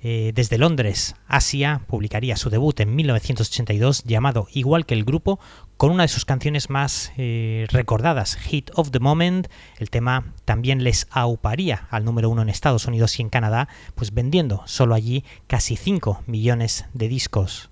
Eh, 0.01 0.31
desde 0.33 0.57
Londres, 0.57 1.15
Asia 1.27 1.81
publicaría 1.85 2.35
su 2.35 2.49
debut 2.49 2.79
en 2.79 2.95
1982 2.95 4.05
llamado 4.05 4.47
igual 4.53 4.87
que 4.87 4.95
el 4.95 5.03
grupo 5.03 5.39
con 5.77 5.91
una 5.91 6.01
de 6.01 6.07
sus 6.07 6.25
canciones 6.25 6.71
más 6.71 7.11
eh, 7.15 7.67
recordadas, 7.69 8.37
Hit 8.37 8.71
of 8.73 8.89
the 8.89 8.99
Moment. 8.99 9.47
El 9.77 9.91
tema 9.91 10.33
también 10.45 10.83
les 10.83 11.05
auparía 11.11 11.87
al 11.91 12.05
número 12.05 12.31
uno 12.31 12.41
en 12.41 12.49
Estados 12.49 12.87
Unidos 12.87 13.19
y 13.19 13.21
en 13.21 13.29
Canadá, 13.29 13.67
pues 13.93 14.15
vendiendo 14.15 14.63
solo 14.65 14.95
allí 14.95 15.23
casi 15.45 15.75
5 15.75 16.23
millones 16.25 16.85
de 16.95 17.07
discos. 17.07 17.69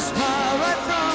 just 0.00 0.14
pirate 0.14 0.78
from 0.86 1.09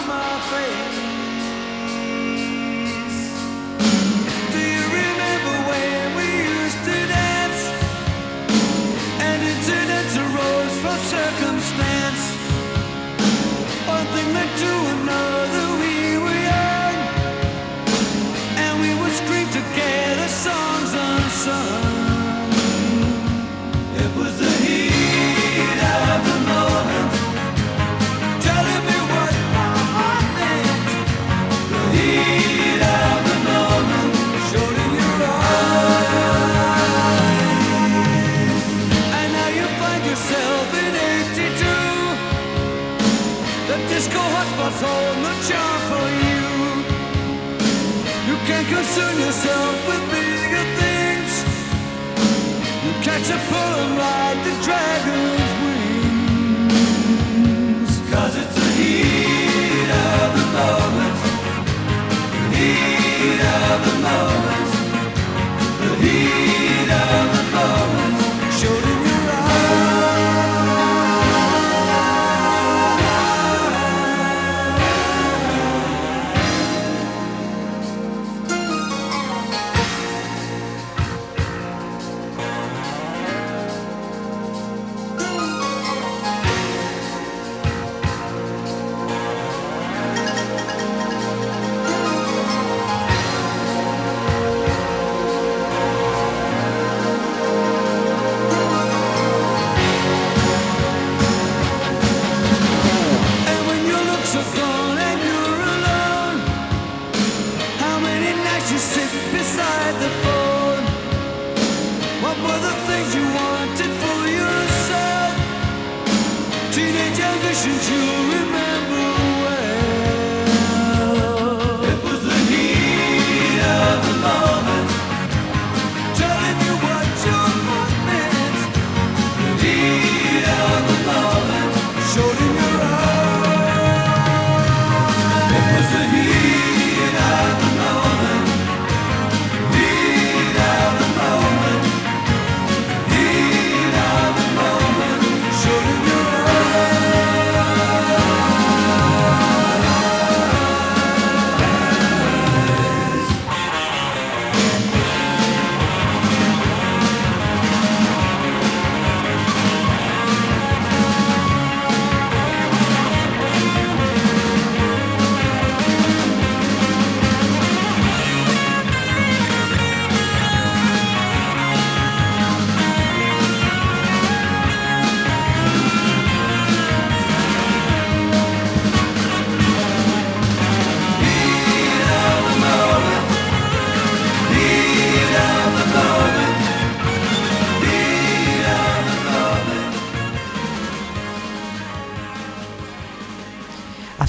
concern 48.76 49.16
yourself 49.20 49.88
with 49.88 50.04
bigger 50.12 50.66
things. 50.82 51.32
You 52.84 52.92
catch 53.08 53.28
a 53.32 53.40
pull 53.50 53.72
and 53.84 53.98
ride 53.98 54.40
the 54.48 54.54
dragon's 54.66 55.05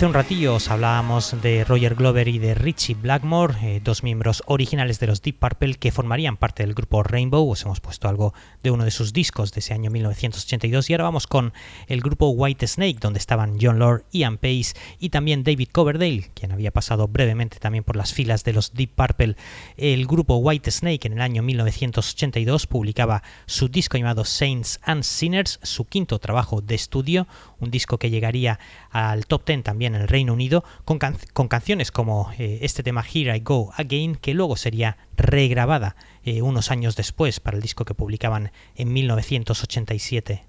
Un 0.07 0.15
ratillo 0.15 0.55
os 0.55 0.71
hablábamos 0.71 1.35
de 1.43 1.65
Roger 1.65 1.97
Glover 1.97 2.29
y 2.29 2.39
de 2.39 2.55
Richie 2.55 2.95
Blackmore, 2.95 3.57
eh, 3.61 3.81
dos 3.83 4.05
miembros 4.05 4.45
originales 4.47 5.01
de 5.01 5.09
los 5.09 5.21
Deep 5.21 5.41
Purple 5.41 5.75
que 5.75 5.91
formarían 5.91 6.37
parte 6.37 6.63
del 6.63 6.75
grupo 6.75 7.03
Rainbow. 7.03 7.51
Os 7.51 7.65
hemos 7.65 7.81
puesto 7.81 8.09
algo 8.09 8.33
de 8.63 8.71
uno 8.71 8.85
de 8.85 8.93
sus 8.93 9.13
discos 9.13 9.53
de 9.53 9.59
ese 9.59 9.75
año 9.75 9.91
1982 9.91 10.89
y 10.89 10.93
ahora 10.93 11.05
vamos 11.05 11.27
con 11.27 11.53
el 11.89 12.03
grupo 12.03 12.29
White 12.29 12.69
Snake, 12.69 12.99
donde 13.01 13.19
estaban 13.19 13.59
John 13.61 13.81
Lord, 13.81 14.05
Ian 14.13 14.39
Pace 14.39 14.75
y 15.01 15.09
también 15.09 15.43
David 15.43 15.71
Coverdale, 15.73 16.31
quien 16.35 16.53
había 16.53 16.71
pasado 16.71 17.09
brevemente 17.09 17.59
también 17.59 17.83
por 17.83 17.97
las 17.97 18.15
filas 18.15 18.45
de 18.45 18.53
los 18.53 18.75
Deep 18.75 18.95
Purple. 18.95 19.35
El 19.77 20.07
grupo 20.07 20.37
White 20.37 20.71
Snake 20.71 21.09
en 21.09 21.15
el 21.15 21.21
año 21.21 21.43
1982 21.43 22.69
publicaba 22.69 23.25
su 23.47 23.69
disco 23.69 23.99
llamado 23.99 24.25
Saints 24.25 24.79
and 24.85 25.03
Sinners, 25.03 25.59
su 25.65 25.85
quinto 25.85 26.21
trabajo 26.21 26.61
de 26.61 26.77
estudio, 26.77 27.27
un 27.59 27.73
disco 27.73 27.99
que 27.99 28.11
llegaría 28.11 28.61
al 28.97 29.27
top 29.27 29.45
10 29.45 29.63
también 29.63 29.95
en 29.95 30.03
el 30.03 30.09
Reino 30.09 30.33
Unido, 30.33 30.65
con, 30.87 30.99
con 31.35 31.49
canciones 31.49 31.91
como 31.91 32.33
eh, 32.39 32.61
este 32.63 32.83
tema 32.83 33.05
Here 33.05 33.37
I 33.37 33.41
Go 33.41 33.73
Again, 33.77 34.17
que 34.17 34.33
luego 34.33 34.57
sería 34.57 34.97
regrabada 35.17 35.97
eh, 36.25 36.41
unos 36.41 36.71
años 36.71 36.97
después 36.97 37.39
para 37.39 37.57
el 37.59 37.63
disco 37.63 37.85
que 37.85 37.95
publicaban 37.95 38.53
en 38.75 38.93
1987. 38.95 40.45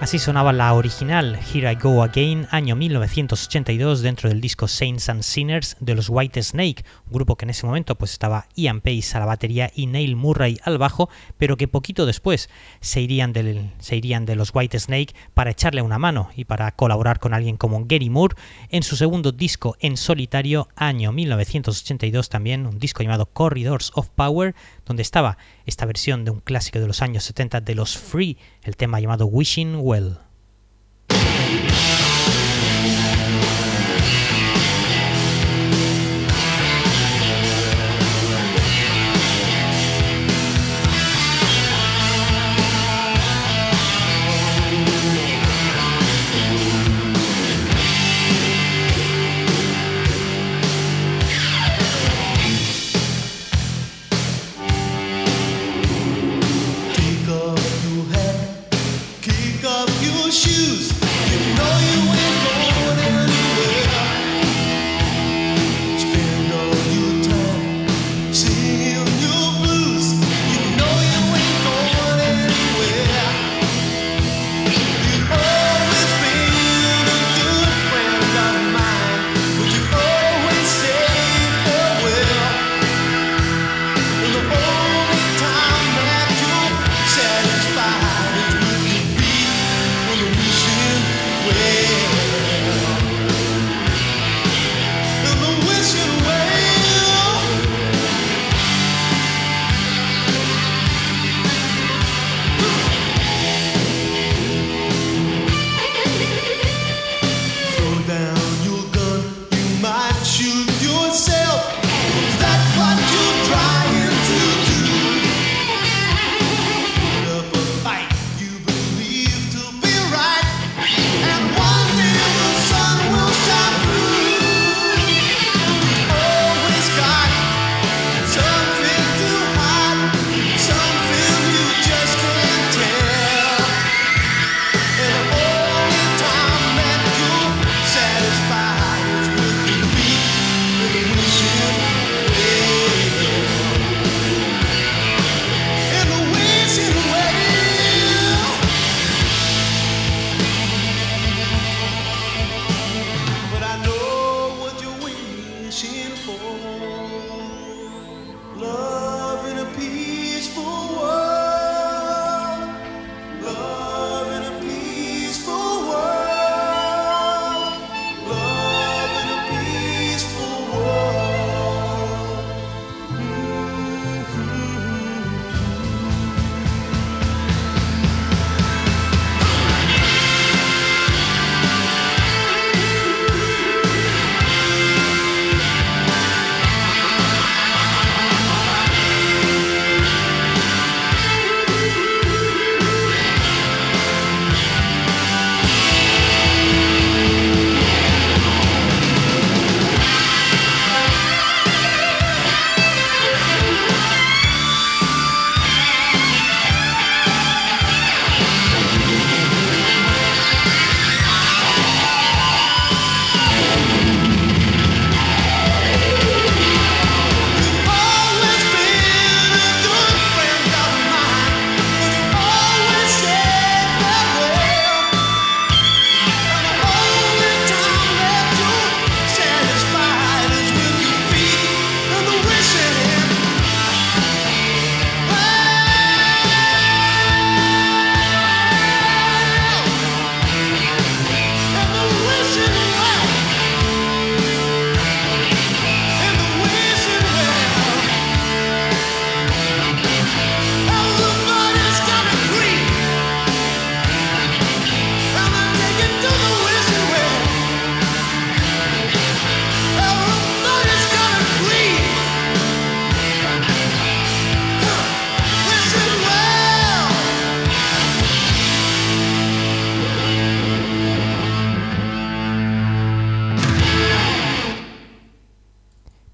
Así 0.00 0.18
sonaba 0.18 0.54
la 0.54 0.72
original 0.72 1.38
Here 1.52 1.70
I 1.70 1.74
Go 1.74 2.02
Again, 2.02 2.48
año 2.50 2.74
1982, 2.74 4.00
dentro 4.00 4.30
del 4.30 4.40
disco 4.40 4.66
Saints 4.66 5.10
and 5.10 5.22
Sinners 5.22 5.76
de 5.78 5.94
los 5.94 6.08
White 6.08 6.42
Snake, 6.42 6.86
un 7.04 7.12
grupo 7.12 7.36
que 7.36 7.44
en 7.44 7.50
ese 7.50 7.66
momento 7.66 7.96
pues 7.96 8.12
estaba 8.12 8.46
Ian 8.56 8.80
Pace 8.80 9.14
a 9.14 9.20
la 9.20 9.26
batería 9.26 9.70
y 9.74 9.88
Neil 9.88 10.16
Murray 10.16 10.58
al 10.64 10.78
bajo, 10.78 11.10
pero 11.36 11.58
que 11.58 11.68
poquito 11.68 12.06
después 12.06 12.48
se 12.80 13.02
irían, 13.02 13.34
se 13.78 13.96
irían 13.96 14.24
de 14.24 14.36
los 14.36 14.52
White 14.54 14.80
Snake 14.80 15.14
para 15.34 15.50
echarle 15.50 15.82
una 15.82 15.98
mano 15.98 16.30
y 16.34 16.46
para 16.46 16.72
colaborar 16.72 17.20
con 17.20 17.34
alguien 17.34 17.58
como 17.58 17.84
Gary 17.84 18.08
Moore 18.08 18.36
en 18.70 18.82
su 18.82 18.96
segundo 18.96 19.32
disco 19.32 19.76
en 19.80 19.98
solitario, 19.98 20.68
año 20.76 21.12
1982 21.12 22.30
también, 22.30 22.66
un 22.66 22.78
disco 22.78 23.02
llamado 23.02 23.26
Corridors 23.26 23.92
of 23.94 24.08
Power, 24.08 24.54
donde 24.86 25.02
estaba 25.02 25.36
esta 25.66 25.84
versión 25.84 26.24
de 26.24 26.30
un 26.30 26.40
clásico 26.40 26.80
de 26.80 26.86
los 26.86 27.02
años 27.02 27.24
70 27.24 27.60
de 27.60 27.74
los 27.74 27.98
Free, 27.98 28.38
el 28.62 28.76
tema 28.76 29.00
llamado 29.00 29.26
Wishing 29.26 29.80
Well. 29.80 30.18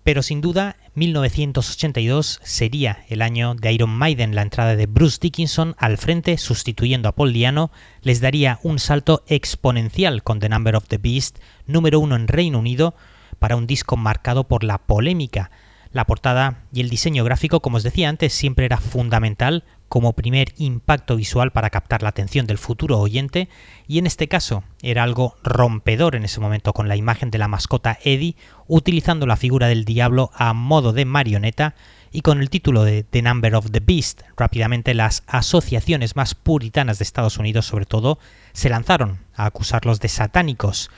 Pero 0.06 0.22
sin 0.22 0.40
duda, 0.40 0.76
1982 0.94 2.38
sería 2.44 3.04
el 3.08 3.22
año 3.22 3.56
de 3.56 3.72
Iron 3.72 3.90
Maiden. 3.90 4.36
La 4.36 4.42
entrada 4.42 4.76
de 4.76 4.86
Bruce 4.86 5.18
Dickinson 5.20 5.74
al 5.78 5.98
frente, 5.98 6.38
sustituyendo 6.38 7.08
a 7.08 7.12
Paul 7.16 7.32
Diano, 7.32 7.72
les 8.02 8.20
daría 8.20 8.60
un 8.62 8.78
salto 8.78 9.24
exponencial 9.26 10.22
con 10.22 10.38
The 10.38 10.48
Number 10.48 10.76
of 10.76 10.86
the 10.86 10.98
Beast, 10.98 11.38
número 11.66 11.98
uno 11.98 12.14
en 12.14 12.28
Reino 12.28 12.60
Unido, 12.60 12.94
para 13.40 13.56
un 13.56 13.66
disco 13.66 13.96
marcado 13.96 14.44
por 14.44 14.62
la 14.62 14.78
polémica. 14.78 15.50
La 15.92 16.04
portada 16.04 16.64
y 16.72 16.80
el 16.80 16.90
diseño 16.90 17.24
gráfico, 17.24 17.60
como 17.60 17.78
os 17.78 17.82
decía 17.82 18.08
antes, 18.08 18.32
siempre 18.32 18.66
era 18.66 18.78
fundamental 18.78 19.64
como 19.88 20.14
primer 20.14 20.52
impacto 20.56 21.16
visual 21.16 21.52
para 21.52 21.70
captar 21.70 22.02
la 22.02 22.08
atención 22.08 22.46
del 22.46 22.58
futuro 22.58 22.98
oyente 22.98 23.48
y 23.86 23.98
en 23.98 24.06
este 24.06 24.28
caso 24.28 24.64
era 24.82 25.04
algo 25.04 25.36
rompedor 25.44 26.16
en 26.16 26.24
ese 26.24 26.40
momento 26.40 26.72
con 26.72 26.88
la 26.88 26.96
imagen 26.96 27.30
de 27.30 27.38
la 27.38 27.48
mascota 27.48 27.98
Eddie 28.02 28.36
utilizando 28.66 29.26
la 29.26 29.36
figura 29.36 29.68
del 29.68 29.84
diablo 29.84 30.30
a 30.34 30.52
modo 30.54 30.92
de 30.92 31.04
marioneta 31.04 31.74
y 32.10 32.22
con 32.22 32.40
el 32.40 32.50
título 32.50 32.82
de 32.82 33.04
The 33.04 33.22
Number 33.22 33.54
of 33.54 33.70
the 33.70 33.80
Beast. 33.80 34.22
Rápidamente 34.36 34.94
las 34.94 35.22
asociaciones 35.26 36.16
más 36.16 36.34
puritanas 36.34 36.98
de 36.98 37.04
Estados 37.04 37.38
Unidos 37.38 37.66
sobre 37.66 37.86
todo 37.86 38.18
se 38.52 38.68
lanzaron 38.68 39.20
a 39.34 39.46
acusarlos 39.46 40.00
de 40.00 40.08
satánicos. 40.08 40.90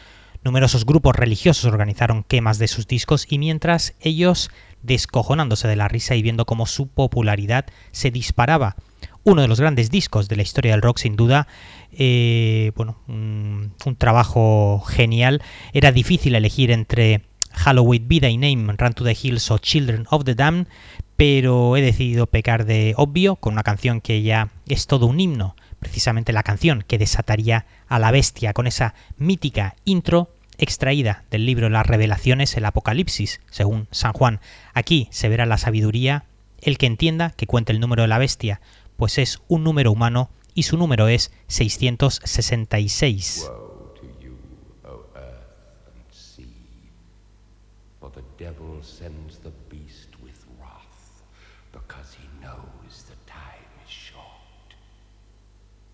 Numerosos 0.45 0.87
grupos 0.87 1.17
religiosos 1.17 1.65
organizaron 1.65 2.23
quemas 2.23 2.59
de 2.59 2.69
sus 2.69 2.87
discos 2.87 3.27
y 3.29 3.39
mientras 3.39 3.95
ellos 4.01 4.51
descojonándose 4.83 5.69
de 5.69 5.77
la 5.77 5.89
risa 5.89 6.15
y 6.15 6.23
viendo 6.23 6.47
cómo 6.47 6.67
su 6.67 6.89
popularidad 6.89 7.67
se 7.93 8.11
disparaba. 8.11 8.77
Uno 9.25 9.43
de 9.43 9.49
los 9.49 9.61
grandes 9.61 9.91
discos 9.91 10.29
de 10.29 10.37
la 10.37 10.43
historia 10.43 10.73
del 10.73 10.83
rock, 10.83 10.99
sin 10.99 11.17
duda, 11.17 11.49
eh, 11.93 12.73
bueno, 12.77 12.99
un, 13.09 13.75
trabajo 13.99 14.83
genial. 14.87 15.43
Era 15.73 15.93
difícil 15.93 16.35
elegir 16.35 16.71
entre 16.71 17.23
Halloween, 17.53 18.09
Be 18.09 18.21
Thy 18.21 18.37
Name, 18.37 18.73
Run 18.79 18.93
to 18.95 19.05
the 19.05 19.17
Hills 19.21 19.51
o 19.51 19.59
Children 19.59 20.07
of 20.11 20.25
the 20.25 20.35
Damned, 20.35 20.69
pero 21.17 21.77
he 21.77 21.83
decidido 21.83 22.27
pecar 22.27 22.65
de 22.65 22.95
obvio 22.97 23.37
con 23.37 23.55
una 23.55 23.65
canción 23.65 24.01
que 24.01 24.23
ya 24.23 24.51
es 24.67 24.87
todo 24.87 25.07
un 25.07 25.19
himno, 25.19 25.57
precisamente 25.81 26.33
la 26.33 26.43
canción 26.43 26.85
que 26.87 26.99
desataría 26.99 27.67
a 27.89 27.99
la 27.99 28.11
bestia 28.11 28.53
con 28.53 28.67
esa 28.67 28.95
mítica 29.17 29.75
intro 29.85 30.31
extraída 30.59 31.25
del 31.31 31.47
libro 31.47 31.71
Las 31.71 31.87
Revelaciones, 31.87 32.57
el 32.57 32.65
Apocalipsis, 32.65 33.41
según 33.51 33.87
San 33.91 34.13
Juan. 34.13 34.41
Aquí 34.75 35.09
se 35.11 35.29
verá 35.29 35.47
la 35.47 35.59
sabiduría, 35.59 36.25
el 36.61 36.79
que 36.79 36.87
entienda 36.87 37.31
que 37.31 37.47
cuente 37.47 37.73
el 37.73 37.81
número 37.81 38.03
de 38.03 38.09
la 38.09 38.19
bestia, 38.19 38.61
pues 38.97 39.19
es 39.19 39.41
un 39.49 39.65
número 39.65 39.93
humano 39.93 40.31
y 40.55 40.65
su 40.65 40.77
número 40.77 41.09
es 41.09 41.33
666. 41.47 43.49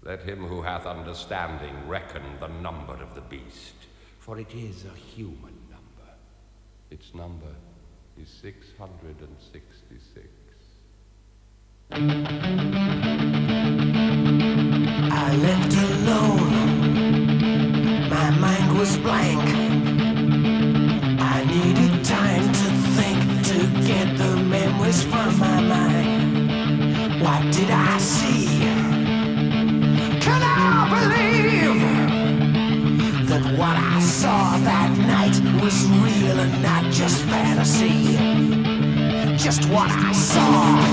Let 0.05 0.29
him 0.29 0.45
who 0.45 0.61
hath 0.61 0.85
understanding 0.85 1.89
reckon 1.89 2.23
the 2.39 2.49
number 2.49 2.93
of 2.93 3.15
the 3.15 3.23
beast. 3.23 3.74
For 4.25 4.39
it 4.39 4.55
is 4.55 4.87
a 4.87 4.97
human 5.15 5.55
number. 5.71 6.11
Its 6.91 7.13
number 7.15 7.55
is 8.19 8.29
666. 8.41 10.27
I 15.13 15.37
left 15.47 15.75
alone. 15.77 16.55
My 18.09 18.31
mind 18.31 18.79
was 18.79 18.97
blank. 18.97 19.84
Fantasy. 37.75 39.37
Just 39.37 39.65
what 39.67 39.91
I 39.91 40.13
saw 40.13 40.84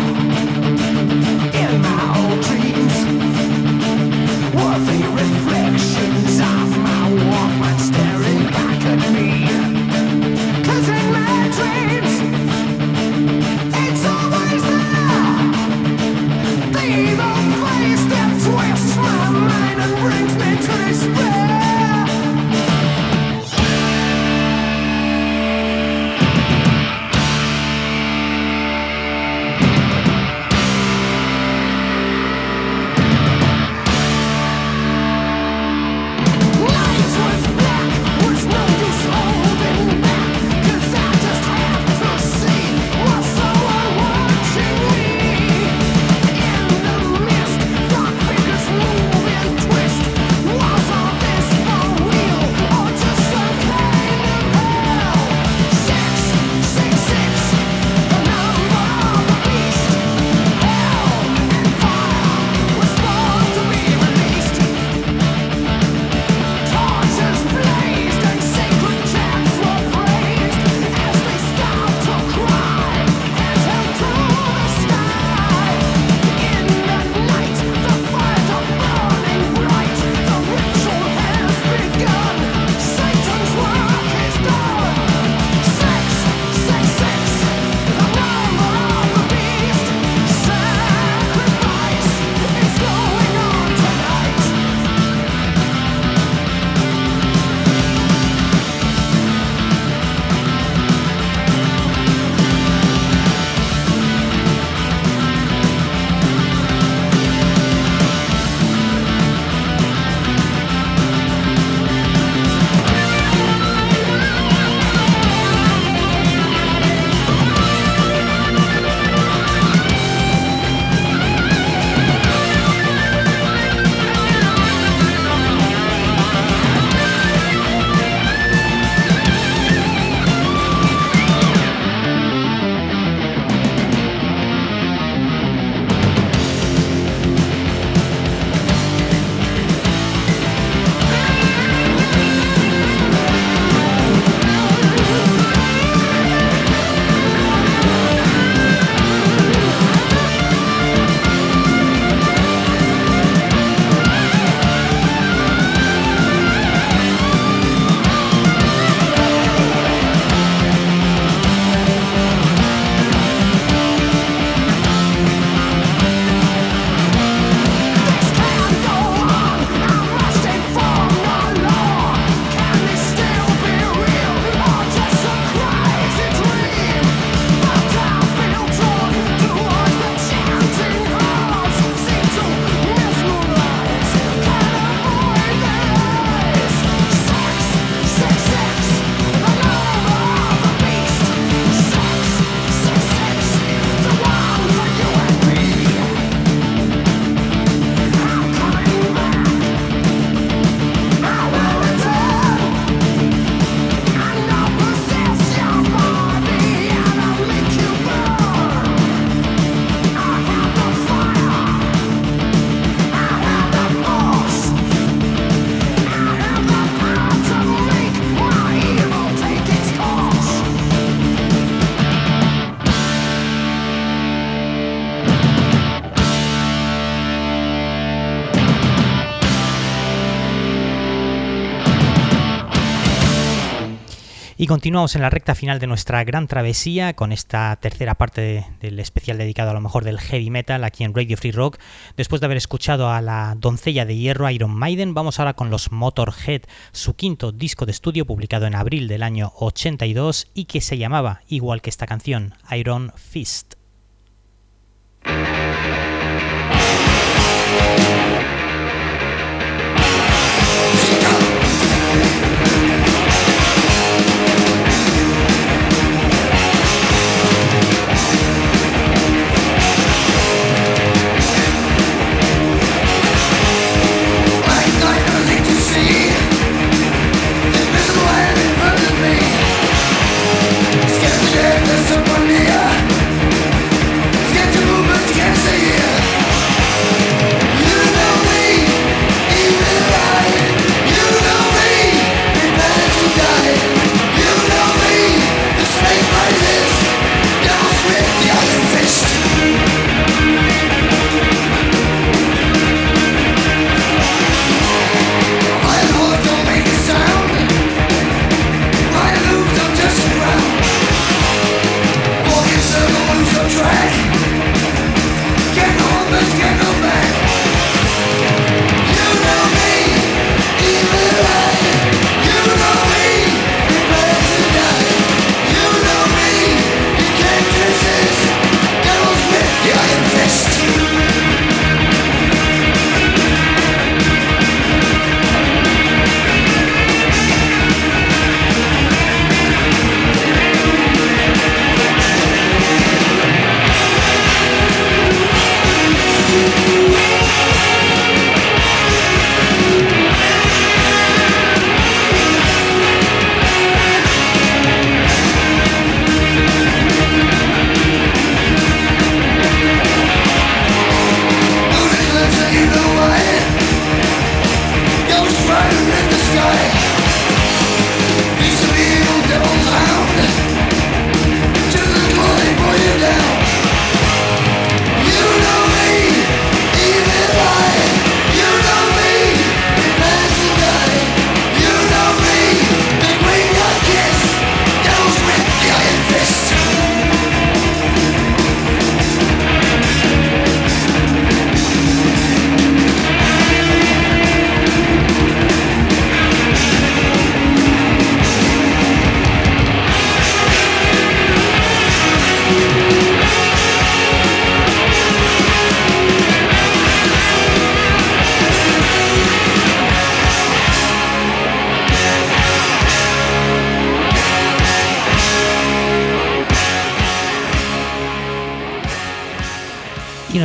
continuamos 234.72 235.18
en 235.18 235.22
la 235.22 235.30
recta 235.30 235.54
final 235.54 235.80
de 235.80 235.88
nuestra 235.88 236.24
gran 236.24 236.48
travesía 236.48 237.14
con 237.14 237.34
esta 237.34 237.76
tercera 237.76 238.16
parte 238.16 238.66
del 238.80 239.02
especial 239.02 239.38
dedicado 239.38 239.72
a 239.72 239.74
lo 239.74 239.82
mejor 239.82 240.06
del 240.06 240.18
heavy 240.18 240.50
metal 240.50 240.86
aquí 240.86 241.04
en 241.04 241.14
Radio 241.14 241.36
Free 241.36 241.52
Rock. 241.52 241.78
Después 242.16 242.40
de 242.40 242.46
haber 242.46 242.56
escuchado 242.56 243.10
a 243.10 243.20
la 243.20 243.58
doncella 243.58 244.06
de 244.06 244.16
hierro 244.16 244.50
Iron 244.50 244.74
Maiden, 244.74 245.14
vamos 245.14 245.40
ahora 245.40 245.56
con 245.56 245.72
los 245.72 245.92
Motorhead, 245.92 246.62
su 246.94 247.18
quinto 247.18 247.52
disco 247.52 247.86
de 247.86 247.92
estudio 247.92 248.26
publicado 248.26 248.66
en 248.66 248.76
abril 248.76 249.10
del 249.10 249.24
año 249.24 249.52
82 249.58 250.48
y 250.54 250.64
que 250.64 250.80
se 250.80 250.98
llamaba, 250.98 251.42
igual 251.50 251.82
que 251.82 251.90
esta 251.90 252.08
canción, 252.08 252.54
Iron 252.72 253.12
Fist. 253.18 253.74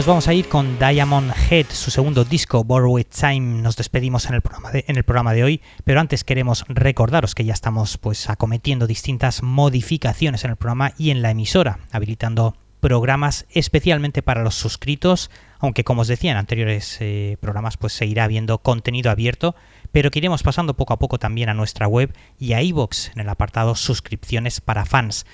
Vamos 0.07 0.29
a 0.29 0.35
ir 0.35 0.49
con 0.49 0.79
Diamond 0.79 1.33
Head, 1.51 1.67
su 1.71 1.91
segundo 1.91 2.25
disco, 2.25 2.63
Borrowed 2.63 3.07
Time. 3.07 3.63
Nos 3.63 3.77
despedimos 3.77 4.27
en 4.27 4.35
el, 4.35 4.41
programa 4.41 4.71
de, 4.71 4.85
en 4.87 4.97
el 4.97 5.03
programa 5.03 5.33
de 5.33 5.43
hoy, 5.43 5.61
pero 5.85 6.01
antes 6.01 6.23
queremos 6.23 6.65
recordaros 6.69 7.35
que 7.35 7.45
ya 7.45 7.53
estamos 7.53 7.99
pues 7.99 8.31
acometiendo 8.31 8.87
distintas 8.87 9.43
modificaciones 9.43 10.45
en 10.45 10.51
el 10.51 10.57
programa 10.57 10.93
y 10.97 11.11
en 11.11 11.23
la 11.23 11.33
emisora, 11.33 11.81
habilitando 11.91 12.57
programas 12.81 13.47
especialmente 13.51 14.23
para 14.23 14.45
los 14.45 14.55
suscritos, 14.55 15.31
aunque 15.59 15.83
como 15.83 16.03
os 16.03 16.09
decía 16.09 16.31
en 16.31 16.37
anteriores 16.37 16.99
eh, 17.01 17.37
programas 17.41 17.77
pues 17.77 17.93
seguirá 17.93 18.25
habiendo 18.25 18.59
contenido 18.59 19.11
abierto, 19.11 19.57
pero 19.91 20.13
que 20.13 20.21
iremos 20.21 20.45
pasando 20.45 20.77
poco 20.77 20.95
a 20.95 20.99
poco 20.99 21.19
también 21.19 21.49
a 21.49 21.55
nuestra 21.55 21.89
web 21.89 22.15
y 22.39 22.53
a 22.53 22.63
iVoox 22.63 23.11
en 23.15 23.21
el 23.21 23.29
apartado 23.29 23.75
suscripciones 23.75 24.61
para 24.61 24.85
fans. 24.85 25.27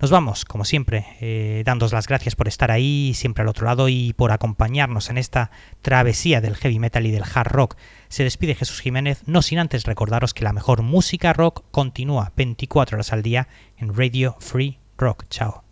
Nos 0.00 0.12
vamos, 0.12 0.44
como 0.44 0.64
siempre, 0.64 1.06
eh, 1.20 1.62
dándos 1.66 1.92
las 1.92 2.06
gracias 2.06 2.36
por 2.36 2.46
estar 2.46 2.70
ahí, 2.70 3.14
siempre 3.14 3.42
al 3.42 3.48
otro 3.48 3.66
lado 3.66 3.88
y 3.88 4.12
por 4.12 4.30
acompañarnos 4.30 5.10
en 5.10 5.18
esta 5.18 5.50
travesía 5.82 6.40
del 6.40 6.54
heavy 6.54 6.78
metal 6.78 7.04
y 7.04 7.10
del 7.10 7.24
hard 7.24 7.50
rock. 7.50 7.76
Se 8.08 8.22
despide 8.22 8.54
Jesús 8.54 8.80
Jiménez, 8.80 9.22
no 9.26 9.42
sin 9.42 9.58
antes 9.58 9.84
recordaros 9.84 10.34
que 10.34 10.44
la 10.44 10.52
mejor 10.52 10.82
música 10.82 11.32
rock 11.32 11.64
continúa 11.72 12.32
24 12.36 12.96
horas 12.96 13.12
al 13.12 13.22
día 13.22 13.48
en 13.76 13.92
Radio 13.92 14.36
Free 14.38 14.78
Rock. 14.96 15.24
Chao. 15.30 15.67